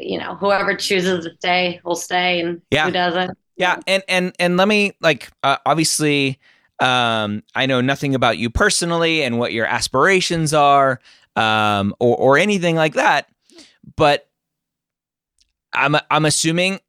you 0.00 0.18
know, 0.18 0.34
whoever 0.36 0.74
chooses 0.74 1.24
to 1.24 1.34
stay 1.36 1.80
will 1.84 1.96
stay 1.96 2.40
and 2.40 2.62
yeah. 2.70 2.86
who 2.86 2.92
doesn't. 2.92 3.36
Yeah. 3.56 3.78
And, 3.86 4.02
and, 4.08 4.34
and 4.38 4.56
let 4.56 4.68
me 4.68 4.96
like, 5.00 5.30
uh, 5.42 5.58
obviously, 5.66 6.38
um, 6.80 7.42
I 7.54 7.66
know 7.66 7.80
nothing 7.80 8.14
about 8.14 8.38
you 8.38 8.50
personally 8.50 9.22
and 9.22 9.38
what 9.38 9.52
your 9.52 9.66
aspirations 9.66 10.54
are, 10.54 11.00
um, 11.36 11.94
or, 12.00 12.16
or 12.16 12.38
anything 12.38 12.74
like 12.76 12.94
that. 12.94 13.28
But 13.96 14.28
I'm, 15.72 15.96
I'm 16.10 16.24
assuming 16.24 16.80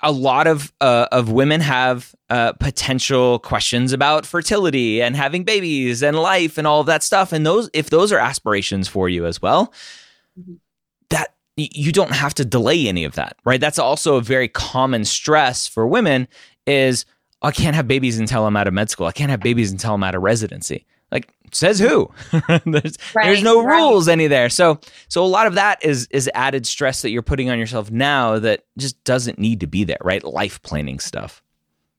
a 0.00 0.12
lot 0.12 0.46
of 0.46 0.72
uh, 0.80 1.08
of 1.10 1.32
women 1.32 1.60
have 1.60 2.14
uh, 2.30 2.52
potential 2.52 3.38
questions 3.40 3.92
about 3.92 4.24
fertility 4.24 5.02
and 5.02 5.16
having 5.16 5.42
babies 5.42 6.02
and 6.02 6.16
life 6.16 6.56
and 6.56 6.66
all 6.66 6.80
of 6.80 6.86
that 6.86 7.02
stuff. 7.02 7.32
And 7.32 7.44
those, 7.44 7.68
if 7.72 7.90
those 7.90 8.12
are 8.12 8.18
aspirations 8.18 8.86
for 8.86 9.08
you 9.08 9.26
as 9.26 9.42
well, 9.42 9.72
mm-hmm. 10.38 10.54
that 11.10 11.34
you 11.56 11.90
don't 11.90 12.12
have 12.12 12.34
to 12.34 12.44
delay 12.44 12.86
any 12.86 13.04
of 13.04 13.16
that, 13.16 13.36
right? 13.44 13.60
That's 13.60 13.78
also 13.80 14.16
a 14.16 14.22
very 14.22 14.46
common 14.46 15.04
stress 15.04 15.66
for 15.66 15.86
women. 15.86 16.28
Is 16.66 17.04
I 17.42 17.52
can't 17.52 17.76
have 17.76 17.86
babies 17.86 18.18
until 18.18 18.46
I'm 18.46 18.56
out 18.56 18.66
of 18.66 18.74
med 18.74 18.90
school. 18.90 19.06
I 19.06 19.12
can't 19.12 19.30
have 19.30 19.40
babies 19.40 19.70
until 19.70 19.94
I'm 19.94 20.02
out 20.02 20.14
of 20.14 20.22
residency. 20.22 20.86
Like 21.10 21.32
says 21.52 21.78
who? 21.78 22.10
there's, 22.66 22.98
right, 23.14 23.24
there's 23.24 23.42
no 23.42 23.62
right. 23.62 23.76
rules 23.76 24.08
any 24.08 24.26
there. 24.26 24.48
So 24.48 24.80
so 25.08 25.24
a 25.24 25.26
lot 25.26 25.46
of 25.46 25.54
that 25.54 25.82
is 25.82 26.06
is 26.10 26.28
added 26.34 26.66
stress 26.66 27.02
that 27.02 27.10
you're 27.10 27.22
putting 27.22 27.48
on 27.48 27.58
yourself 27.58 27.90
now 27.90 28.38
that 28.38 28.64
just 28.76 29.02
doesn't 29.04 29.38
need 29.38 29.60
to 29.60 29.66
be 29.66 29.84
there, 29.84 29.98
right? 30.02 30.22
Life 30.22 30.60
planning 30.62 30.98
stuff. 30.98 31.42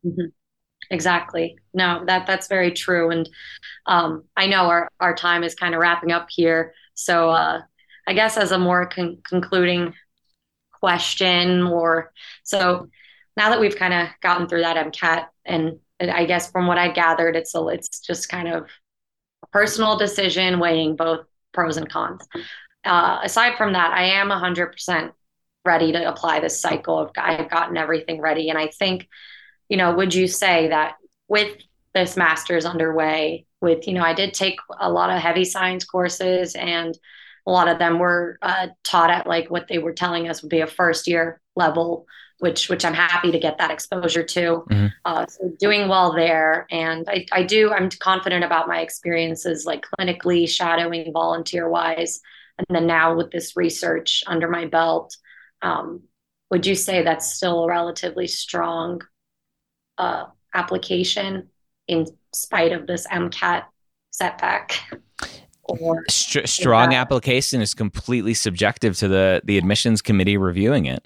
Mm-hmm. 0.05 0.27
Exactly. 0.91 1.57
No, 1.73 2.03
that 2.05 2.27
that's 2.27 2.47
very 2.47 2.71
true. 2.71 3.09
And 3.09 3.29
um, 3.85 4.23
I 4.35 4.47
know 4.47 4.65
our 4.65 4.89
our 4.99 5.15
time 5.15 5.43
is 5.43 5.55
kind 5.55 5.73
of 5.73 5.81
wrapping 5.81 6.11
up 6.11 6.27
here. 6.29 6.73
So 6.93 7.29
uh, 7.29 7.61
I 8.07 8.13
guess 8.13 8.37
as 8.37 8.51
a 8.51 8.59
more 8.59 8.87
con- 8.87 9.19
concluding 9.23 9.93
question, 10.71 11.63
or 11.63 12.11
so 12.43 12.89
now 13.37 13.49
that 13.49 13.59
we've 13.59 13.75
kind 13.75 13.93
of 13.93 14.07
gotten 14.21 14.47
through 14.47 14.61
that 14.61 14.77
MCAT, 14.77 15.25
and 15.45 15.79
I 15.99 16.25
guess 16.25 16.51
from 16.51 16.67
what 16.67 16.77
I 16.77 16.89
gathered, 16.91 17.35
it's 17.35 17.55
a, 17.55 17.65
it's 17.67 17.99
just 17.99 18.29
kind 18.29 18.47
of 18.47 18.63
a 19.43 19.47
personal 19.47 19.97
decision 19.97 20.59
weighing 20.59 20.95
both 20.95 21.25
pros 21.53 21.77
and 21.77 21.89
cons. 21.89 22.21
Uh, 22.85 23.19
aside 23.23 23.57
from 23.57 23.73
that, 23.73 23.91
I 23.91 24.03
am 24.19 24.29
100% 24.29 25.11
ready 25.65 25.91
to 25.91 26.09
apply 26.09 26.39
this 26.39 26.61
cycle. 26.61 27.11
I've 27.17 27.49
gotten 27.49 27.77
everything 27.77 28.21
ready. 28.21 28.49
And 28.49 28.57
I 28.57 28.67
think, 28.67 29.07
you 29.67 29.77
know, 29.77 29.93
would 29.93 30.13
you 30.13 30.27
say 30.27 30.69
that 30.69 30.95
with 31.27 31.57
this 31.93 32.15
master's 32.15 32.65
underway, 32.65 33.45
with, 33.61 33.87
you 33.87 33.93
know, 33.93 34.03
I 34.03 34.13
did 34.13 34.33
take 34.33 34.57
a 34.79 34.89
lot 34.89 35.09
of 35.09 35.21
heavy 35.21 35.43
science 35.43 35.83
courses 35.83 36.55
and 36.55 36.97
a 37.45 37.51
lot 37.51 37.67
of 37.67 37.79
them 37.79 37.99
were 37.99 38.37
uh, 38.41 38.67
taught 38.83 39.09
at 39.09 39.27
like 39.27 39.49
what 39.49 39.67
they 39.67 39.79
were 39.79 39.93
telling 39.93 40.29
us 40.29 40.41
would 40.41 40.49
be 40.49 40.61
a 40.61 40.67
first 40.67 41.07
year 41.07 41.41
level 41.55 42.05
which 42.39 42.69
which 42.69 42.83
I'm 42.83 42.93
happy 42.93 43.31
to 43.31 43.39
get 43.39 43.57
that 43.57 43.71
exposure 43.71 44.23
to. 44.23 44.63
Mm-hmm. 44.69 44.87
Uh, 45.05 45.25
so 45.27 45.51
doing 45.59 45.87
well 45.87 46.13
there, 46.13 46.65
and 46.71 47.07
I, 47.07 47.25
I 47.31 47.43
do. 47.43 47.71
I'm 47.71 47.89
confident 47.89 48.43
about 48.43 48.67
my 48.67 48.79
experiences, 48.79 49.65
like 49.65 49.85
clinically, 49.99 50.49
shadowing, 50.49 51.11
volunteer 51.13 51.69
wise, 51.69 52.19
and 52.57 52.65
then 52.69 52.87
now 52.87 53.15
with 53.15 53.31
this 53.31 53.55
research 53.55 54.23
under 54.25 54.47
my 54.49 54.65
belt. 54.65 55.15
Um, 55.61 56.03
would 56.49 56.65
you 56.65 56.75
say 56.75 57.03
that's 57.03 57.31
still 57.31 57.63
a 57.63 57.67
relatively 57.67 58.25
strong 58.25 59.01
uh, 59.97 60.25
application 60.53 61.49
in 61.87 62.07
spite 62.33 62.71
of 62.71 62.87
this 62.87 63.05
MCAT 63.07 63.65
setback? 64.11 64.79
St- 66.09 66.49
strong 66.49 66.95
application 66.95 67.61
is 67.61 67.75
completely 67.75 68.33
subjective 68.33 68.97
to 68.97 69.07
the 69.07 69.41
the 69.43 69.57
admissions 69.57 70.01
committee 70.01 70.37
reviewing 70.37 70.85
it. 70.85 71.05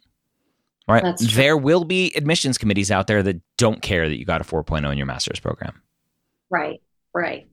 Right. 0.88 1.18
There 1.18 1.56
will 1.56 1.86
be 1.86 2.12
admissions 2.16 2.58
committees 2.58 2.92
out 2.92 3.08
there 3.08 3.24
that 3.24 3.42
don't 3.58 3.82
care 3.82 4.10
that 4.10 4.18
you 4.18 4.26
got 4.26 4.42
a 4.42 4.44
4.0 4.44 4.92
in 4.92 4.98
your 4.98 5.08
master's 5.08 5.40
program. 5.40 5.82
Right. 6.50 6.82
Right. 7.14 7.48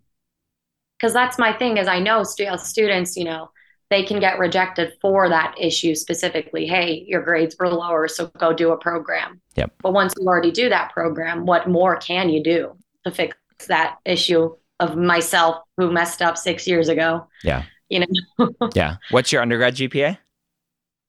Because 0.98 1.12
that's 1.12 1.38
my 1.38 1.52
thing 1.52 1.76
is 1.76 1.86
I 1.86 2.00
know 2.00 2.24
stu- 2.24 2.58
students, 2.58 3.16
you 3.16 3.24
know, 3.24 3.50
they 3.88 4.04
can 4.04 4.20
get 4.20 4.38
rejected 4.38 4.92
for 5.00 5.28
that 5.28 5.54
issue 5.58 5.94
specifically. 5.94 6.66
Hey, 6.66 7.04
your 7.08 7.22
grades 7.22 7.56
were 7.58 7.68
lower, 7.68 8.06
so 8.08 8.26
go 8.38 8.52
do 8.52 8.70
a 8.72 8.78
program. 8.78 9.40
Yep. 9.56 9.72
But 9.82 9.92
once 9.92 10.14
you 10.18 10.26
already 10.26 10.52
do 10.52 10.68
that 10.68 10.92
program, 10.92 11.44
what 11.44 11.68
more 11.68 11.96
can 11.96 12.28
you 12.28 12.42
do 12.42 12.76
to 13.04 13.10
fix 13.10 13.36
that 13.66 13.98
issue 14.04 14.54
of 14.78 14.96
myself 14.96 15.56
who 15.76 15.90
messed 15.90 16.22
up 16.22 16.38
six 16.38 16.68
years 16.68 16.88
ago? 16.88 17.26
Yeah. 17.42 17.64
You 17.88 18.06
know. 18.38 18.50
yeah. 18.74 18.96
What's 19.10 19.32
your 19.32 19.42
undergrad 19.42 19.74
GPA? 19.74 20.18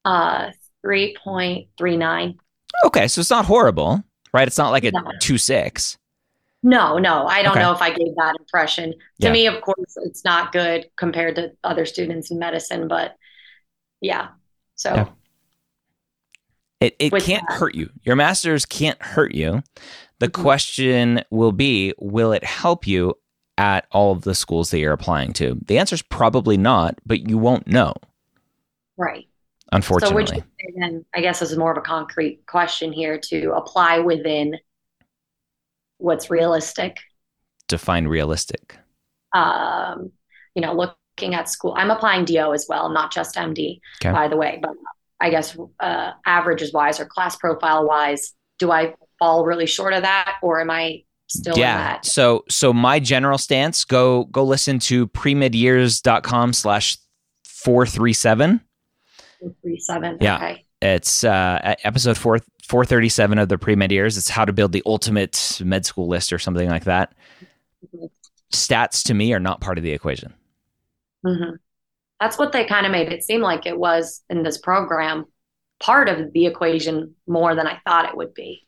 Uh, 0.04 0.50
3.39. 0.84 2.36
Okay, 2.84 3.08
so 3.08 3.20
it's 3.20 3.30
not 3.30 3.44
horrible, 3.44 4.02
right? 4.32 4.46
It's 4.46 4.58
not 4.58 4.70
like 4.70 4.84
a 4.84 4.92
no. 4.92 5.00
2.6. 5.22 5.96
No, 6.64 6.96
no, 6.98 7.26
I 7.26 7.42
don't 7.42 7.52
okay. 7.52 7.60
know 7.60 7.72
if 7.72 7.82
I 7.82 7.90
gave 7.90 8.14
that 8.16 8.36
impression. 8.38 8.92
To 8.92 8.98
yeah. 9.26 9.32
me, 9.32 9.46
of 9.46 9.60
course, 9.62 9.96
it's 9.96 10.24
not 10.24 10.52
good 10.52 10.88
compared 10.96 11.34
to 11.36 11.52
other 11.64 11.84
students 11.84 12.30
in 12.30 12.38
medicine, 12.38 12.86
but 12.86 13.16
yeah. 14.00 14.28
So 14.76 14.94
yeah. 14.94 15.08
it, 16.80 16.96
it 17.00 17.10
can't 17.22 17.44
that. 17.48 17.58
hurt 17.58 17.74
you. 17.74 17.90
Your 18.02 18.14
master's 18.14 18.64
can't 18.64 19.00
hurt 19.02 19.34
you. 19.34 19.62
The 20.20 20.28
mm-hmm. 20.28 20.42
question 20.42 21.24
will 21.30 21.52
be 21.52 21.94
will 21.98 22.32
it 22.32 22.44
help 22.44 22.86
you 22.86 23.14
at 23.58 23.86
all 23.90 24.12
of 24.12 24.22
the 24.22 24.34
schools 24.34 24.70
that 24.70 24.78
you're 24.78 24.92
applying 24.92 25.32
to? 25.34 25.58
The 25.66 25.78
answer 25.78 25.94
is 25.94 26.02
probably 26.02 26.56
not, 26.56 26.96
but 27.04 27.28
you 27.28 27.38
won't 27.38 27.66
know. 27.66 27.94
Right 28.96 29.26
unfortunately. 29.72 30.26
So 30.26 30.34
would 30.34 30.44
then, 30.76 31.04
I 31.14 31.20
guess 31.20 31.40
this 31.40 31.50
is 31.50 31.58
more 31.58 31.72
of 31.72 31.78
a 31.78 31.82
concrete 31.82 32.46
question 32.46 32.92
here 32.92 33.18
to 33.18 33.52
apply 33.52 33.98
within 33.98 34.56
what's 35.98 36.30
realistic. 36.30 36.98
Define 37.68 38.06
realistic. 38.06 38.76
Um, 39.32 40.12
you 40.54 40.62
know, 40.62 40.74
looking 40.74 41.34
at 41.34 41.48
school, 41.48 41.74
I'm 41.76 41.90
applying 41.90 42.24
DO 42.24 42.52
as 42.52 42.66
well, 42.68 42.90
not 42.90 43.12
just 43.12 43.36
MD, 43.36 43.80
okay. 44.02 44.12
by 44.12 44.28
the 44.28 44.36
way, 44.36 44.58
but 44.60 44.72
I 45.20 45.30
guess 45.30 45.56
uh, 45.80 46.12
averages 46.26 46.72
wise 46.72 47.00
or 47.00 47.06
class 47.06 47.36
profile 47.36 47.86
wise, 47.86 48.34
do 48.58 48.70
I 48.70 48.94
fall 49.18 49.44
really 49.44 49.66
short 49.66 49.92
of 49.94 50.02
that 50.02 50.38
or 50.42 50.60
am 50.60 50.70
I 50.70 51.04
still 51.28 51.56
yeah. 51.56 52.00
So 52.02 52.44
so 52.48 52.72
my 52.72 52.98
general 52.98 53.38
stance, 53.38 53.84
go 53.84 54.24
go 54.24 54.44
listen 54.44 54.78
to 54.80 55.06
premedyears.com 55.08 56.52
slash 56.52 56.98
four 57.44 57.86
three 57.86 58.12
seven 58.12 58.60
three 59.62 59.78
seven. 59.78 60.18
Yeah. 60.20 60.36
Okay. 60.36 60.64
It's 60.80 61.24
uh, 61.24 61.74
episode 61.84 62.18
four 62.18 62.40
four 62.66 62.84
thirty 62.84 63.08
seven 63.08 63.38
of 63.38 63.48
the 63.48 63.58
pre 63.58 63.76
med 63.76 63.92
years. 63.92 64.18
It's 64.18 64.28
how 64.28 64.44
to 64.44 64.52
build 64.52 64.72
the 64.72 64.82
ultimate 64.84 65.60
med 65.64 65.86
school 65.86 66.08
list 66.08 66.32
or 66.32 66.38
something 66.38 66.68
like 66.68 66.84
that. 66.84 67.12
Mm-hmm. 67.86 68.06
Stats 68.52 69.04
to 69.04 69.14
me 69.14 69.32
are 69.32 69.40
not 69.40 69.60
part 69.60 69.78
of 69.78 69.84
the 69.84 69.92
equation. 69.92 70.34
Mm-hmm. 71.24 71.56
That's 72.20 72.38
what 72.38 72.52
they 72.52 72.64
kind 72.64 72.86
of 72.86 72.92
made 72.92 73.12
it 73.12 73.24
seem 73.24 73.40
like 73.40 73.66
it 73.66 73.78
was 73.78 74.22
in 74.28 74.42
this 74.42 74.58
program, 74.58 75.24
part 75.80 76.08
of 76.08 76.32
the 76.32 76.46
equation 76.46 77.14
more 77.26 77.54
than 77.54 77.66
I 77.66 77.80
thought 77.86 78.08
it 78.08 78.16
would 78.16 78.34
be. 78.34 78.66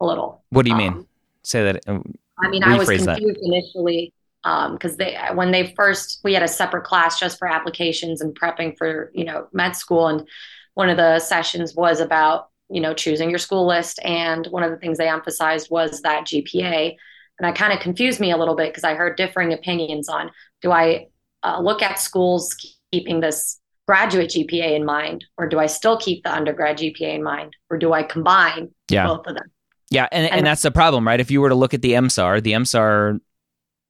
A 0.00 0.06
little. 0.06 0.42
What 0.48 0.64
do 0.64 0.70
you 0.70 0.76
um, 0.76 0.78
mean? 0.78 1.06
Say 1.42 1.64
that. 1.64 1.82
Uh, 1.86 1.98
I 2.38 2.48
mean, 2.48 2.62
I 2.62 2.78
was 2.78 2.88
confused 2.88 3.06
that. 3.06 3.20
initially 3.42 4.14
because 4.42 4.92
um, 4.92 4.96
they 4.96 5.18
when 5.34 5.50
they 5.50 5.74
first 5.76 6.20
we 6.24 6.32
had 6.32 6.42
a 6.42 6.48
separate 6.48 6.84
class 6.84 7.18
just 7.18 7.38
for 7.38 7.46
applications 7.46 8.20
and 8.20 8.38
prepping 8.38 8.76
for 8.76 9.10
you 9.14 9.24
know 9.24 9.48
med 9.52 9.76
school, 9.76 10.08
and 10.08 10.26
one 10.74 10.88
of 10.88 10.96
the 10.96 11.18
sessions 11.18 11.74
was 11.74 12.00
about 12.00 12.48
you 12.70 12.80
know 12.80 12.94
choosing 12.94 13.28
your 13.28 13.38
school 13.38 13.66
list, 13.66 14.00
and 14.02 14.46
one 14.46 14.62
of 14.62 14.70
the 14.70 14.78
things 14.78 14.98
they 14.98 15.08
emphasized 15.08 15.68
was 15.70 16.00
that 16.02 16.26
GPA, 16.26 16.96
and 17.38 17.46
I 17.46 17.52
kind 17.52 17.72
of 17.72 17.80
confused 17.80 18.20
me 18.20 18.30
a 18.30 18.36
little 18.36 18.56
bit 18.56 18.70
because 18.70 18.84
I 18.84 18.94
heard 18.94 19.16
differing 19.16 19.52
opinions 19.52 20.08
on 20.08 20.30
do 20.62 20.72
I 20.72 21.08
uh, 21.42 21.60
look 21.60 21.82
at 21.82 21.98
schools 21.98 22.54
keeping 22.92 23.20
this 23.20 23.60
graduate 23.86 24.30
GPA 24.30 24.76
in 24.76 24.84
mind, 24.84 25.24
or 25.36 25.48
do 25.48 25.58
I 25.58 25.66
still 25.66 25.98
keep 25.98 26.22
the 26.22 26.32
undergrad 26.32 26.78
GPA 26.78 27.14
in 27.16 27.22
mind, 27.22 27.56
or 27.68 27.76
do 27.76 27.92
I 27.92 28.04
combine 28.04 28.70
yeah. 28.88 29.06
both 29.06 29.26
of 29.26 29.34
them? 29.34 29.50
Yeah, 29.90 30.06
and, 30.12 30.26
and, 30.26 30.36
and 30.36 30.46
that's 30.46 30.62
the 30.62 30.70
problem, 30.70 31.04
right? 31.06 31.18
If 31.18 31.32
you 31.32 31.40
were 31.40 31.48
to 31.48 31.56
look 31.56 31.74
at 31.74 31.82
the 31.82 31.94
MSAR, 31.94 32.40
the 32.40 32.52
MSAR, 32.52 33.20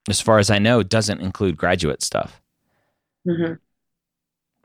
as 0.09 0.21
far 0.21 0.39
as 0.39 0.51
I 0.51 0.59
know, 0.59 0.83
doesn't 0.83 1.21
include 1.21 1.57
graduate 1.57 2.03
stuff. 2.03 2.41
Mm-hmm. 3.27 3.55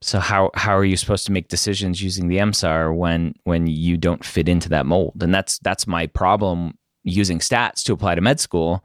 So 0.01 0.19
how 0.19 0.51
how 0.53 0.75
are 0.77 0.85
you 0.85 0.97
supposed 0.97 1.25
to 1.25 1.31
make 1.31 1.47
decisions 1.47 2.01
using 2.01 2.27
the 2.27 2.37
MSAR 2.37 2.95
when 2.95 3.33
when 3.43 3.67
you 3.67 3.97
don't 3.97 4.23
fit 4.23 4.47
into 4.47 4.69
that 4.69 4.85
mold? 4.85 5.21
And 5.21 5.33
that's 5.33 5.59
that's 5.59 5.87
my 5.87 6.07
problem 6.07 6.77
using 7.03 7.39
stats 7.39 7.83
to 7.83 7.93
apply 7.93 8.15
to 8.15 8.21
med 8.21 8.39
school 8.39 8.83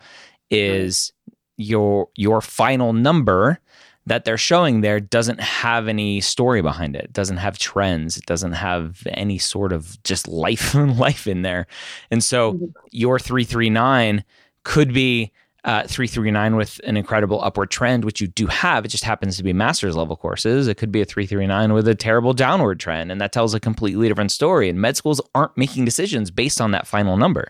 is 0.50 1.12
your 1.56 2.08
your 2.16 2.40
final 2.40 2.92
number 2.92 3.58
that 4.06 4.24
they're 4.24 4.38
showing 4.38 4.80
there 4.80 4.98
doesn't 4.98 5.40
have 5.40 5.86
any 5.88 6.20
story 6.20 6.62
behind 6.62 6.96
it. 6.96 7.04
It 7.04 7.12
doesn't 7.12 7.36
have 7.36 7.58
trends. 7.58 8.16
It 8.16 8.26
doesn't 8.26 8.54
have 8.54 9.06
any 9.08 9.38
sort 9.38 9.72
of 9.72 10.02
just 10.04 10.26
life 10.26 10.74
life 10.74 11.26
in 11.26 11.42
there. 11.42 11.66
And 12.10 12.24
so 12.24 12.54
mm-hmm. 12.54 12.64
your 12.90 13.18
339 13.18 14.24
could 14.64 14.92
be 14.92 15.32
uh, 15.64 15.86
339 15.86 16.56
with 16.56 16.80
an 16.84 16.96
incredible 16.96 17.42
upward 17.42 17.70
trend, 17.70 18.04
which 18.04 18.20
you 18.20 18.26
do 18.26 18.46
have. 18.46 18.84
It 18.84 18.88
just 18.88 19.04
happens 19.04 19.36
to 19.36 19.42
be 19.42 19.52
master's 19.52 19.96
level 19.96 20.16
courses. 20.16 20.68
It 20.68 20.76
could 20.76 20.92
be 20.92 21.00
a 21.00 21.04
339 21.04 21.72
with 21.72 21.88
a 21.88 21.94
terrible 21.94 22.32
downward 22.32 22.80
trend. 22.80 23.12
And 23.12 23.20
that 23.20 23.32
tells 23.32 23.54
a 23.54 23.60
completely 23.60 24.08
different 24.08 24.32
story. 24.32 24.68
And 24.68 24.80
med 24.80 24.96
schools 24.96 25.20
aren't 25.34 25.56
making 25.56 25.84
decisions 25.84 26.30
based 26.30 26.60
on 26.60 26.70
that 26.70 26.86
final 26.86 27.16
number. 27.16 27.48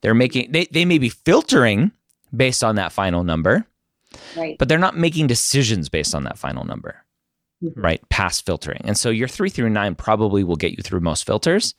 They're 0.00 0.14
making, 0.14 0.52
they, 0.52 0.66
they 0.66 0.84
may 0.84 0.98
be 0.98 1.08
filtering 1.08 1.92
based 2.34 2.62
on 2.62 2.76
that 2.76 2.92
final 2.92 3.24
number 3.24 3.66
Right. 4.36 4.58
But 4.58 4.68
they're 4.68 4.78
not 4.78 4.96
making 4.96 5.26
decisions 5.26 5.88
based 5.88 6.14
on 6.14 6.24
that 6.24 6.38
final 6.38 6.64
number, 6.64 7.04
mm-hmm. 7.62 7.80
right? 7.80 8.08
Past 8.08 8.46
filtering. 8.46 8.80
And 8.84 8.96
so 8.96 9.10
your 9.10 9.28
three 9.28 9.50
through 9.50 9.70
nine 9.70 9.94
probably 9.94 10.44
will 10.44 10.56
get 10.56 10.72
you 10.72 10.82
through 10.82 11.00
most 11.00 11.26
filters. 11.26 11.74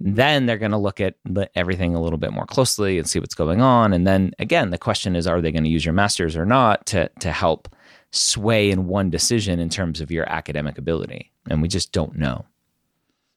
Then 0.00 0.46
they're 0.46 0.58
going 0.58 0.70
to 0.70 0.78
look 0.78 1.00
at 1.00 1.16
everything 1.54 1.94
a 1.94 2.00
little 2.00 2.18
bit 2.18 2.32
more 2.32 2.46
closely 2.46 2.98
and 2.98 3.08
see 3.08 3.20
what's 3.20 3.34
going 3.34 3.60
on. 3.60 3.92
And 3.92 4.06
then 4.06 4.32
again, 4.38 4.70
the 4.70 4.78
question 4.78 5.14
is, 5.14 5.26
are 5.26 5.40
they 5.40 5.52
going 5.52 5.64
to 5.64 5.70
use 5.70 5.84
your 5.84 5.92
masters 5.92 6.36
or 6.36 6.46
not 6.46 6.86
to, 6.86 7.10
to 7.20 7.30
help 7.30 7.68
sway 8.10 8.70
in 8.70 8.86
one 8.86 9.10
decision 9.10 9.60
in 9.60 9.68
terms 9.68 10.00
of 10.00 10.10
your 10.10 10.26
academic 10.28 10.78
ability? 10.78 11.30
And 11.50 11.60
we 11.60 11.68
just 11.68 11.92
don't 11.92 12.16
know. 12.16 12.46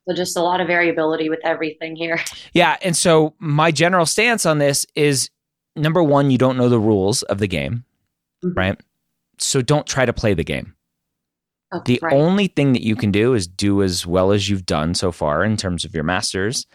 So 0.08 0.16
just 0.16 0.38
a 0.38 0.42
lot 0.42 0.62
of 0.62 0.68
variability 0.68 1.30
with 1.30 1.40
everything 1.44 1.96
here. 1.96 2.20
Yeah. 2.54 2.78
And 2.82 2.96
so 2.96 3.34
my 3.40 3.72
general 3.72 4.06
stance 4.06 4.46
on 4.46 4.60
this 4.60 4.86
is 4.96 5.30
number 5.76 6.04
one, 6.04 6.32
you 6.32 6.38
don't 6.38 6.58
know 6.58 6.70
the 6.70 6.80
rules 6.80 7.24
of 7.24 7.40
the 7.40 7.48
game 7.48 7.84
mm-hmm. 8.44 8.58
right? 8.58 8.80
So 9.38 9.62
don't 9.62 9.88
try 9.88 10.06
to 10.06 10.14
play 10.14 10.34
the 10.34 10.44
game. 10.44 10.76
Oh, 11.74 11.82
the 11.86 12.00
right. 12.02 12.14
only 12.14 12.48
thing 12.48 12.74
that 12.74 12.84
you 12.84 12.96
can 12.96 13.12
do 13.12 13.34
is 13.34 13.48
do 13.48 13.82
as 13.82 14.06
well 14.06 14.32
as 14.32 14.50
you've 14.50 14.66
done 14.66 14.94
so 14.94 15.12
far 15.12 15.44
in 15.44 15.58
terms 15.58 15.86
of 15.86 15.94
your 15.94 16.04
masters. 16.04 16.68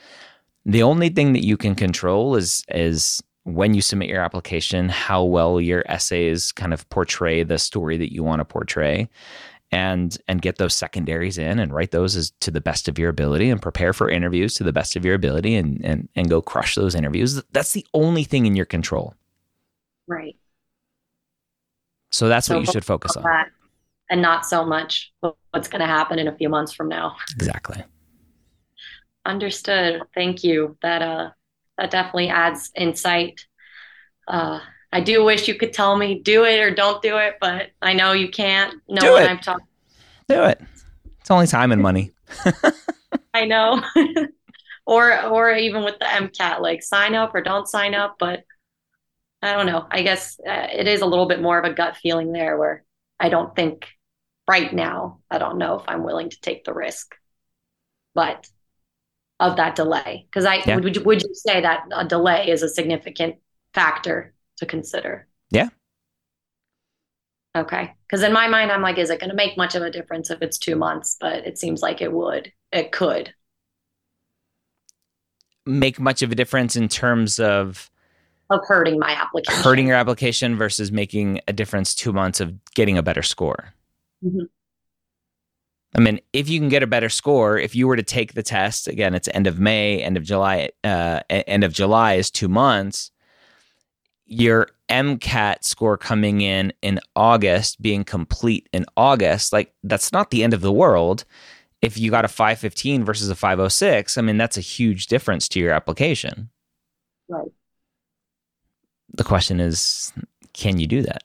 The 0.67 0.83
only 0.83 1.09
thing 1.09 1.33
that 1.33 1.45
you 1.45 1.57
can 1.57 1.75
control 1.75 2.37
is 2.37 2.65
is 2.69 3.23
when 3.45 3.73
you 3.75 3.81
submit 3.81 4.11
your 4.11 4.21
application, 4.21 4.89
how 4.89 5.25
well 5.25 5.61
your 5.61 5.83
essays 5.87 6.53
kind 6.53 6.75
of 6.75 6.89
portray 6.91 7.43
the 7.43 7.59
story 7.59 7.97
that 7.97 8.13
you 8.13 8.23
want 8.23 8.41
to 8.41 8.45
portray 8.45 9.09
and 9.71 10.19
and 10.29 10.43
get 10.43 10.57
those 10.57 10.75
secondaries 10.75 11.39
in 11.39 11.59
and 11.59 11.73
write 11.73 11.91
those 11.91 12.17
as 12.17 12.31
to 12.41 12.51
the 12.51 12.61
best 12.61 12.89
of 12.89 12.99
your 12.99 13.11
ability 13.11 13.51
and 13.51 13.61
prepare 13.61 13.93
for 13.93 14.09
interviews 14.09 14.55
to 14.55 14.65
the 14.65 14.73
best 14.73 14.97
of 14.97 15.05
your 15.05 15.15
ability 15.15 15.55
and 15.55 15.85
and 15.85 16.09
and 16.15 16.29
go 16.29 16.41
crush 16.43 16.75
those 16.75 16.95
interviews. 16.95 17.43
That's 17.53 17.73
the 17.73 17.87
only 17.95 18.25
thing 18.25 18.47
in 18.47 18.57
your 18.57 18.67
control. 18.67 19.15
Right. 20.07 20.37
So 22.11 22.29
that's 22.29 22.47
so 22.47 22.57
what 22.57 22.67
you 22.67 22.73
should 22.73 22.85
focus 22.85 23.17
on. 23.17 23.25
And 24.11 24.23
not 24.23 24.47
so 24.47 24.65
much 24.65 25.13
what's 25.21 25.69
going 25.69 25.81
to 25.81 25.87
happen 25.87 26.19
in 26.19 26.29
a 26.29 26.37
few 26.37 26.49
months 26.49 26.73
from 26.73 26.89
now. 26.89 27.17
Exactly. 27.35 27.85
Understood. 29.25 30.03
Thank 30.15 30.45
you. 30.45 30.77
That 30.83 31.03
uh 31.03 31.31
that 31.77 31.91
definitely 31.91 32.29
adds 32.29 32.71
insight. 32.75 33.47
Uh 34.27 34.61
I 34.91 35.01
do 35.03 35.23
wish 35.25 35.49
you 35.49 35.55
could 35.55 35.73
tell 35.75 35.97
me 35.97 36.21
do 36.21 36.45
it 36.45 36.61
or 36.61 36.75
don't 36.75 37.03
do 37.03 37.19
it, 37.19 37.37
but 37.41 37.71
I 37.83 37.93
know 37.93 38.13
you 38.13 38.31
can't. 38.31 38.81
No 38.89 39.01
do 39.01 39.13
one 39.13 39.25
I'm 39.25 39.39
talking. 39.39 39.67
Do 40.29 40.45
it. 40.45 40.61
It's 41.21 41.31
only 41.31 41.47
time 41.47 41.73
and 41.73 41.83
money. 41.83 42.13
I 43.35 43.45
know. 43.45 43.83
or 44.87 45.23
or 45.27 45.53
even 45.53 45.85
with 45.85 45.99
the 45.99 46.07
MCAT, 46.07 46.61
like 46.61 46.83
sign 46.83 47.15
up 47.15 47.35
or 47.35 47.43
don't 47.43 47.69
sign 47.69 47.95
up, 47.95 48.17
but 48.19 48.45
I 49.43 49.53
don't 49.53 49.67
know. 49.67 49.87
I 49.91 50.03
guess 50.03 50.41
uh, 50.41 50.69
it 50.73 50.89
is 50.89 51.03
a 51.03 51.07
little 51.07 51.27
bit 51.27 51.43
more 51.43 51.59
of 51.59 51.71
a 51.71 51.75
gut 51.75 51.97
feeling 51.99 52.33
there 52.33 52.57
where 52.57 52.83
I 53.21 53.29
don't 53.29 53.55
think 53.55 53.87
right 54.49 54.73
now, 54.73 55.21
I 55.31 55.39
don't 55.39 55.59
know 55.59 55.79
if 55.79 55.85
I'm 55.87 56.03
willing 56.03 56.31
to 56.31 56.41
take 56.41 56.65
the 56.65 56.73
risk, 56.73 57.15
but 58.15 58.49
of 59.39 59.57
that 59.57 59.77
delay. 59.77 60.27
Because 60.29 60.45
I 60.45 60.63
yeah. 60.67 60.77
would, 60.77 61.05
would 61.05 61.23
you 61.23 61.35
say 61.35 61.61
that 61.61 61.85
a 61.95 62.05
delay 62.05 62.49
is 62.49 62.63
a 62.63 62.69
significant 62.69 63.37
factor 63.75 64.35
to 64.57 64.67
consider? 64.67 65.29
Yeah. 65.51 65.69
Okay. 67.57 67.95
Because 68.07 68.23
in 68.23 68.33
my 68.33 68.49
mind, 68.49 68.73
I'm 68.73 68.83
like, 68.83 68.99
is 68.99 69.11
it 69.11 69.21
going 69.21 69.31
to 69.31 69.37
make 69.37 69.57
much 69.57 69.75
of 69.75 69.83
a 69.83 69.91
difference 69.91 70.31
if 70.31 70.43
it's 70.43 70.59
two 70.59 70.77
months? 70.77 71.17
But 71.21 71.47
it 71.47 71.59
seems 71.59 71.83
like 71.83 72.01
it 72.01 72.13
would. 72.13 72.53
It 72.73 72.91
could 72.91 73.35
make 75.67 76.01
much 76.01 76.23
of 76.23 76.33
a 76.33 76.35
difference 76.35 76.77
in 76.77 76.89
terms 76.89 77.39
of 77.39 77.91
of 78.51 78.61
hurting 78.67 78.99
my 78.99 79.11
application. 79.11 79.63
Hurting 79.63 79.87
your 79.87 79.97
application 79.97 80.57
versus 80.57 80.91
making 80.91 81.41
a 81.47 81.53
difference 81.53 81.95
two 81.95 82.13
months 82.13 82.41
of 82.41 82.55
getting 82.75 82.97
a 82.97 83.03
better 83.03 83.23
score. 83.23 83.75
Mm-hmm. 84.25 84.45
I 85.95 86.01
mean, 86.01 86.21
if 86.33 86.49
you 86.49 86.61
can 86.61 86.69
get 86.69 86.83
a 86.83 86.87
better 86.87 87.09
score, 87.09 87.59
if 87.59 87.75
you 87.75 87.89
were 87.89 87.97
to 87.97 88.03
take 88.03 88.35
the 88.35 88.43
test 88.43 88.89
again, 88.89 89.15
it's 89.15 89.29
end 89.29 89.47
of 89.47 89.59
May, 89.59 90.03
end 90.03 90.17
of 90.17 90.23
July, 90.23 90.71
uh, 90.85 91.21
end 91.31 91.65
of 91.65 91.73
July 91.73 92.15
is 92.15 92.31
two 92.31 92.49
months. 92.49 93.11
Your 94.27 94.69
MCAT 94.91 95.65
score 95.65 95.97
coming 95.97 96.43
in 96.43 96.73
in 96.83 97.01
August, 97.17 97.81
being 97.81 98.05
complete 98.05 98.69
in 98.73 98.85
August, 98.97 99.53
like 99.53 99.73
that's 99.83 100.13
not 100.13 100.31
the 100.31 100.45
end 100.45 100.53
of 100.53 100.61
the 100.61 100.73
world. 100.73 101.25
If 101.81 101.97
you 101.97 102.11
got 102.11 102.25
a 102.25 102.29
515 102.29 103.05
versus 103.05 103.31
a 103.31 103.35
506, 103.35 104.19
I 104.19 104.21
mean, 104.21 104.37
that's 104.37 104.59
a 104.59 104.63
huge 104.63 105.07
difference 105.07 105.49
to 105.49 105.61
your 105.61 105.73
application. 105.73 106.51
Right 107.29 107.49
the 109.15 109.25
question 109.25 109.61
is, 109.61 110.13
can 110.53 110.79
you 110.79 110.87
do 110.87 111.03
that? 111.03 111.23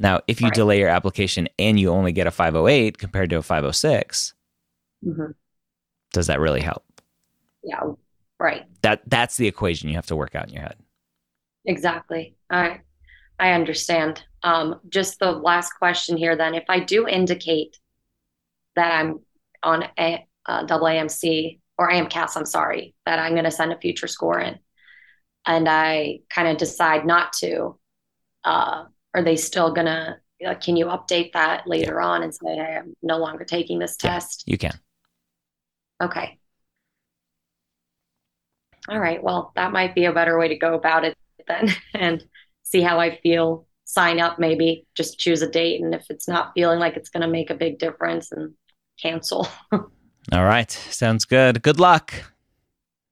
Now, 0.00 0.20
if 0.28 0.40
you 0.40 0.46
right. 0.46 0.54
delay 0.54 0.78
your 0.78 0.88
application 0.88 1.48
and 1.58 1.78
you 1.78 1.90
only 1.90 2.12
get 2.12 2.26
a 2.26 2.30
508 2.30 2.98
compared 2.98 3.30
to 3.30 3.36
a 3.36 3.42
506, 3.42 4.34
mm-hmm. 5.04 5.32
does 6.12 6.26
that 6.28 6.40
really 6.40 6.60
help? 6.60 6.84
Yeah, 7.64 7.80
right. 8.38 8.66
That 8.82 9.02
that's 9.06 9.36
the 9.36 9.48
equation 9.48 9.88
you 9.88 9.96
have 9.96 10.06
to 10.06 10.16
work 10.16 10.34
out 10.34 10.48
in 10.48 10.54
your 10.54 10.62
head. 10.62 10.76
Exactly. 11.64 12.36
I 12.48 12.80
I 13.38 13.52
understand. 13.52 14.24
Um, 14.42 14.80
just 14.88 15.18
the 15.18 15.32
last 15.32 15.72
question 15.72 16.16
here, 16.16 16.36
then, 16.36 16.54
if 16.54 16.64
I 16.68 16.80
do 16.80 17.06
indicate 17.06 17.76
that 18.76 18.92
I'm 18.92 19.20
on 19.62 19.84
a 19.98 20.26
uh, 20.46 20.64
double 20.64 20.86
AMC 20.86 21.60
or 21.76 21.90
AMCAS, 21.90 22.36
I'm 22.36 22.46
sorry, 22.46 22.94
that 23.06 23.18
I'm 23.18 23.32
going 23.32 23.44
to 23.44 23.50
send 23.50 23.72
a 23.72 23.78
future 23.78 24.06
score 24.06 24.40
in, 24.40 24.58
and 25.44 25.68
I 25.68 26.20
kind 26.30 26.48
of 26.48 26.56
decide 26.56 27.06
not 27.06 27.32
to, 27.34 27.78
uh, 28.44 28.84
are 29.18 29.22
they 29.22 29.36
still 29.36 29.72
gonna? 29.72 30.20
Uh, 30.46 30.54
can 30.54 30.76
you 30.76 30.86
update 30.86 31.32
that 31.32 31.66
later 31.66 32.00
on 32.00 32.22
and 32.22 32.32
say, 32.32 32.54
hey, 32.54 32.78
I'm 32.80 32.94
no 33.02 33.18
longer 33.18 33.44
taking 33.44 33.80
this 33.80 33.96
test? 33.96 34.44
Yeah, 34.46 34.52
you 34.52 34.58
can. 34.58 34.80
Okay. 36.00 36.38
All 38.88 39.00
right. 39.00 39.20
Well, 39.20 39.52
that 39.56 39.72
might 39.72 39.96
be 39.96 40.04
a 40.04 40.12
better 40.12 40.38
way 40.38 40.48
to 40.48 40.56
go 40.56 40.74
about 40.74 41.04
it 41.04 41.16
then, 41.48 41.68
and 41.94 42.24
see 42.62 42.80
how 42.80 43.00
I 43.00 43.18
feel. 43.20 43.66
Sign 43.84 44.20
up, 44.20 44.38
maybe 44.38 44.86
just 44.94 45.18
choose 45.18 45.40
a 45.40 45.48
date, 45.48 45.80
and 45.80 45.94
if 45.94 46.04
it's 46.10 46.28
not 46.28 46.52
feeling 46.54 46.78
like 46.78 46.96
it's 46.96 47.08
going 47.08 47.22
to 47.22 47.26
make 47.26 47.48
a 47.48 47.54
big 47.54 47.78
difference, 47.78 48.30
and 48.30 48.52
cancel. 49.00 49.48
All 49.72 50.44
right. 50.44 50.70
Sounds 50.70 51.24
good. 51.24 51.62
Good 51.62 51.80
luck. 51.80 52.12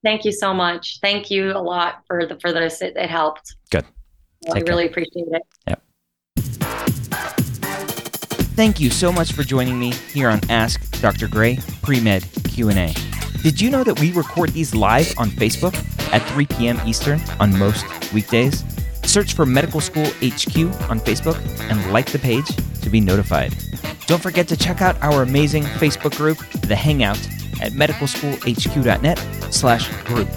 Thank 0.04 0.26
you 0.26 0.32
so 0.32 0.52
much. 0.52 0.98
Thank 1.00 1.30
you 1.30 1.52
a 1.52 1.62
lot 1.62 2.02
for 2.06 2.26
the 2.26 2.38
for 2.40 2.52
this. 2.52 2.82
It, 2.82 2.94
it 2.94 3.08
helped. 3.08 3.56
Good. 3.70 3.86
I 4.52 4.60
really 4.60 4.86
appreciate 4.86 5.28
it. 5.32 5.42
Yep. 5.66 5.82
Thank 8.56 8.80
you 8.80 8.88
so 8.88 9.12
much 9.12 9.32
for 9.32 9.42
joining 9.42 9.78
me 9.78 9.92
here 10.14 10.30
on 10.30 10.40
Ask 10.48 10.98
Dr. 11.02 11.28
Gray 11.28 11.58
Pre 11.82 12.00
Med 12.00 12.26
Q&A. 12.44 12.94
Did 13.42 13.60
you 13.60 13.68
know 13.68 13.84
that 13.84 14.00
we 14.00 14.12
record 14.12 14.48
these 14.54 14.74
live 14.74 15.12
on 15.18 15.28
Facebook 15.28 15.74
at 16.10 16.26
3 16.30 16.46
p.m. 16.46 16.80
Eastern 16.86 17.20
on 17.38 17.56
most 17.58 17.84
weekdays? 18.14 18.64
Search 19.04 19.34
for 19.34 19.44
Medical 19.44 19.82
School 19.82 20.06
HQ 20.06 20.56
on 20.88 21.00
Facebook 21.00 21.38
and 21.70 21.92
like 21.92 22.10
the 22.10 22.18
page 22.18 22.46
to 22.80 22.88
be 22.88 22.98
notified. 22.98 23.54
Don't 24.06 24.22
forget 24.22 24.48
to 24.48 24.56
check 24.56 24.80
out 24.80 24.96
our 25.02 25.20
amazing 25.20 25.64
Facebook 25.64 26.16
group, 26.16 26.38
The 26.62 26.76
Hangout, 26.76 27.20
at 27.60 27.72
medicalschoolhq.net 27.72 29.18
slash 29.50 30.04
group. 30.04 30.28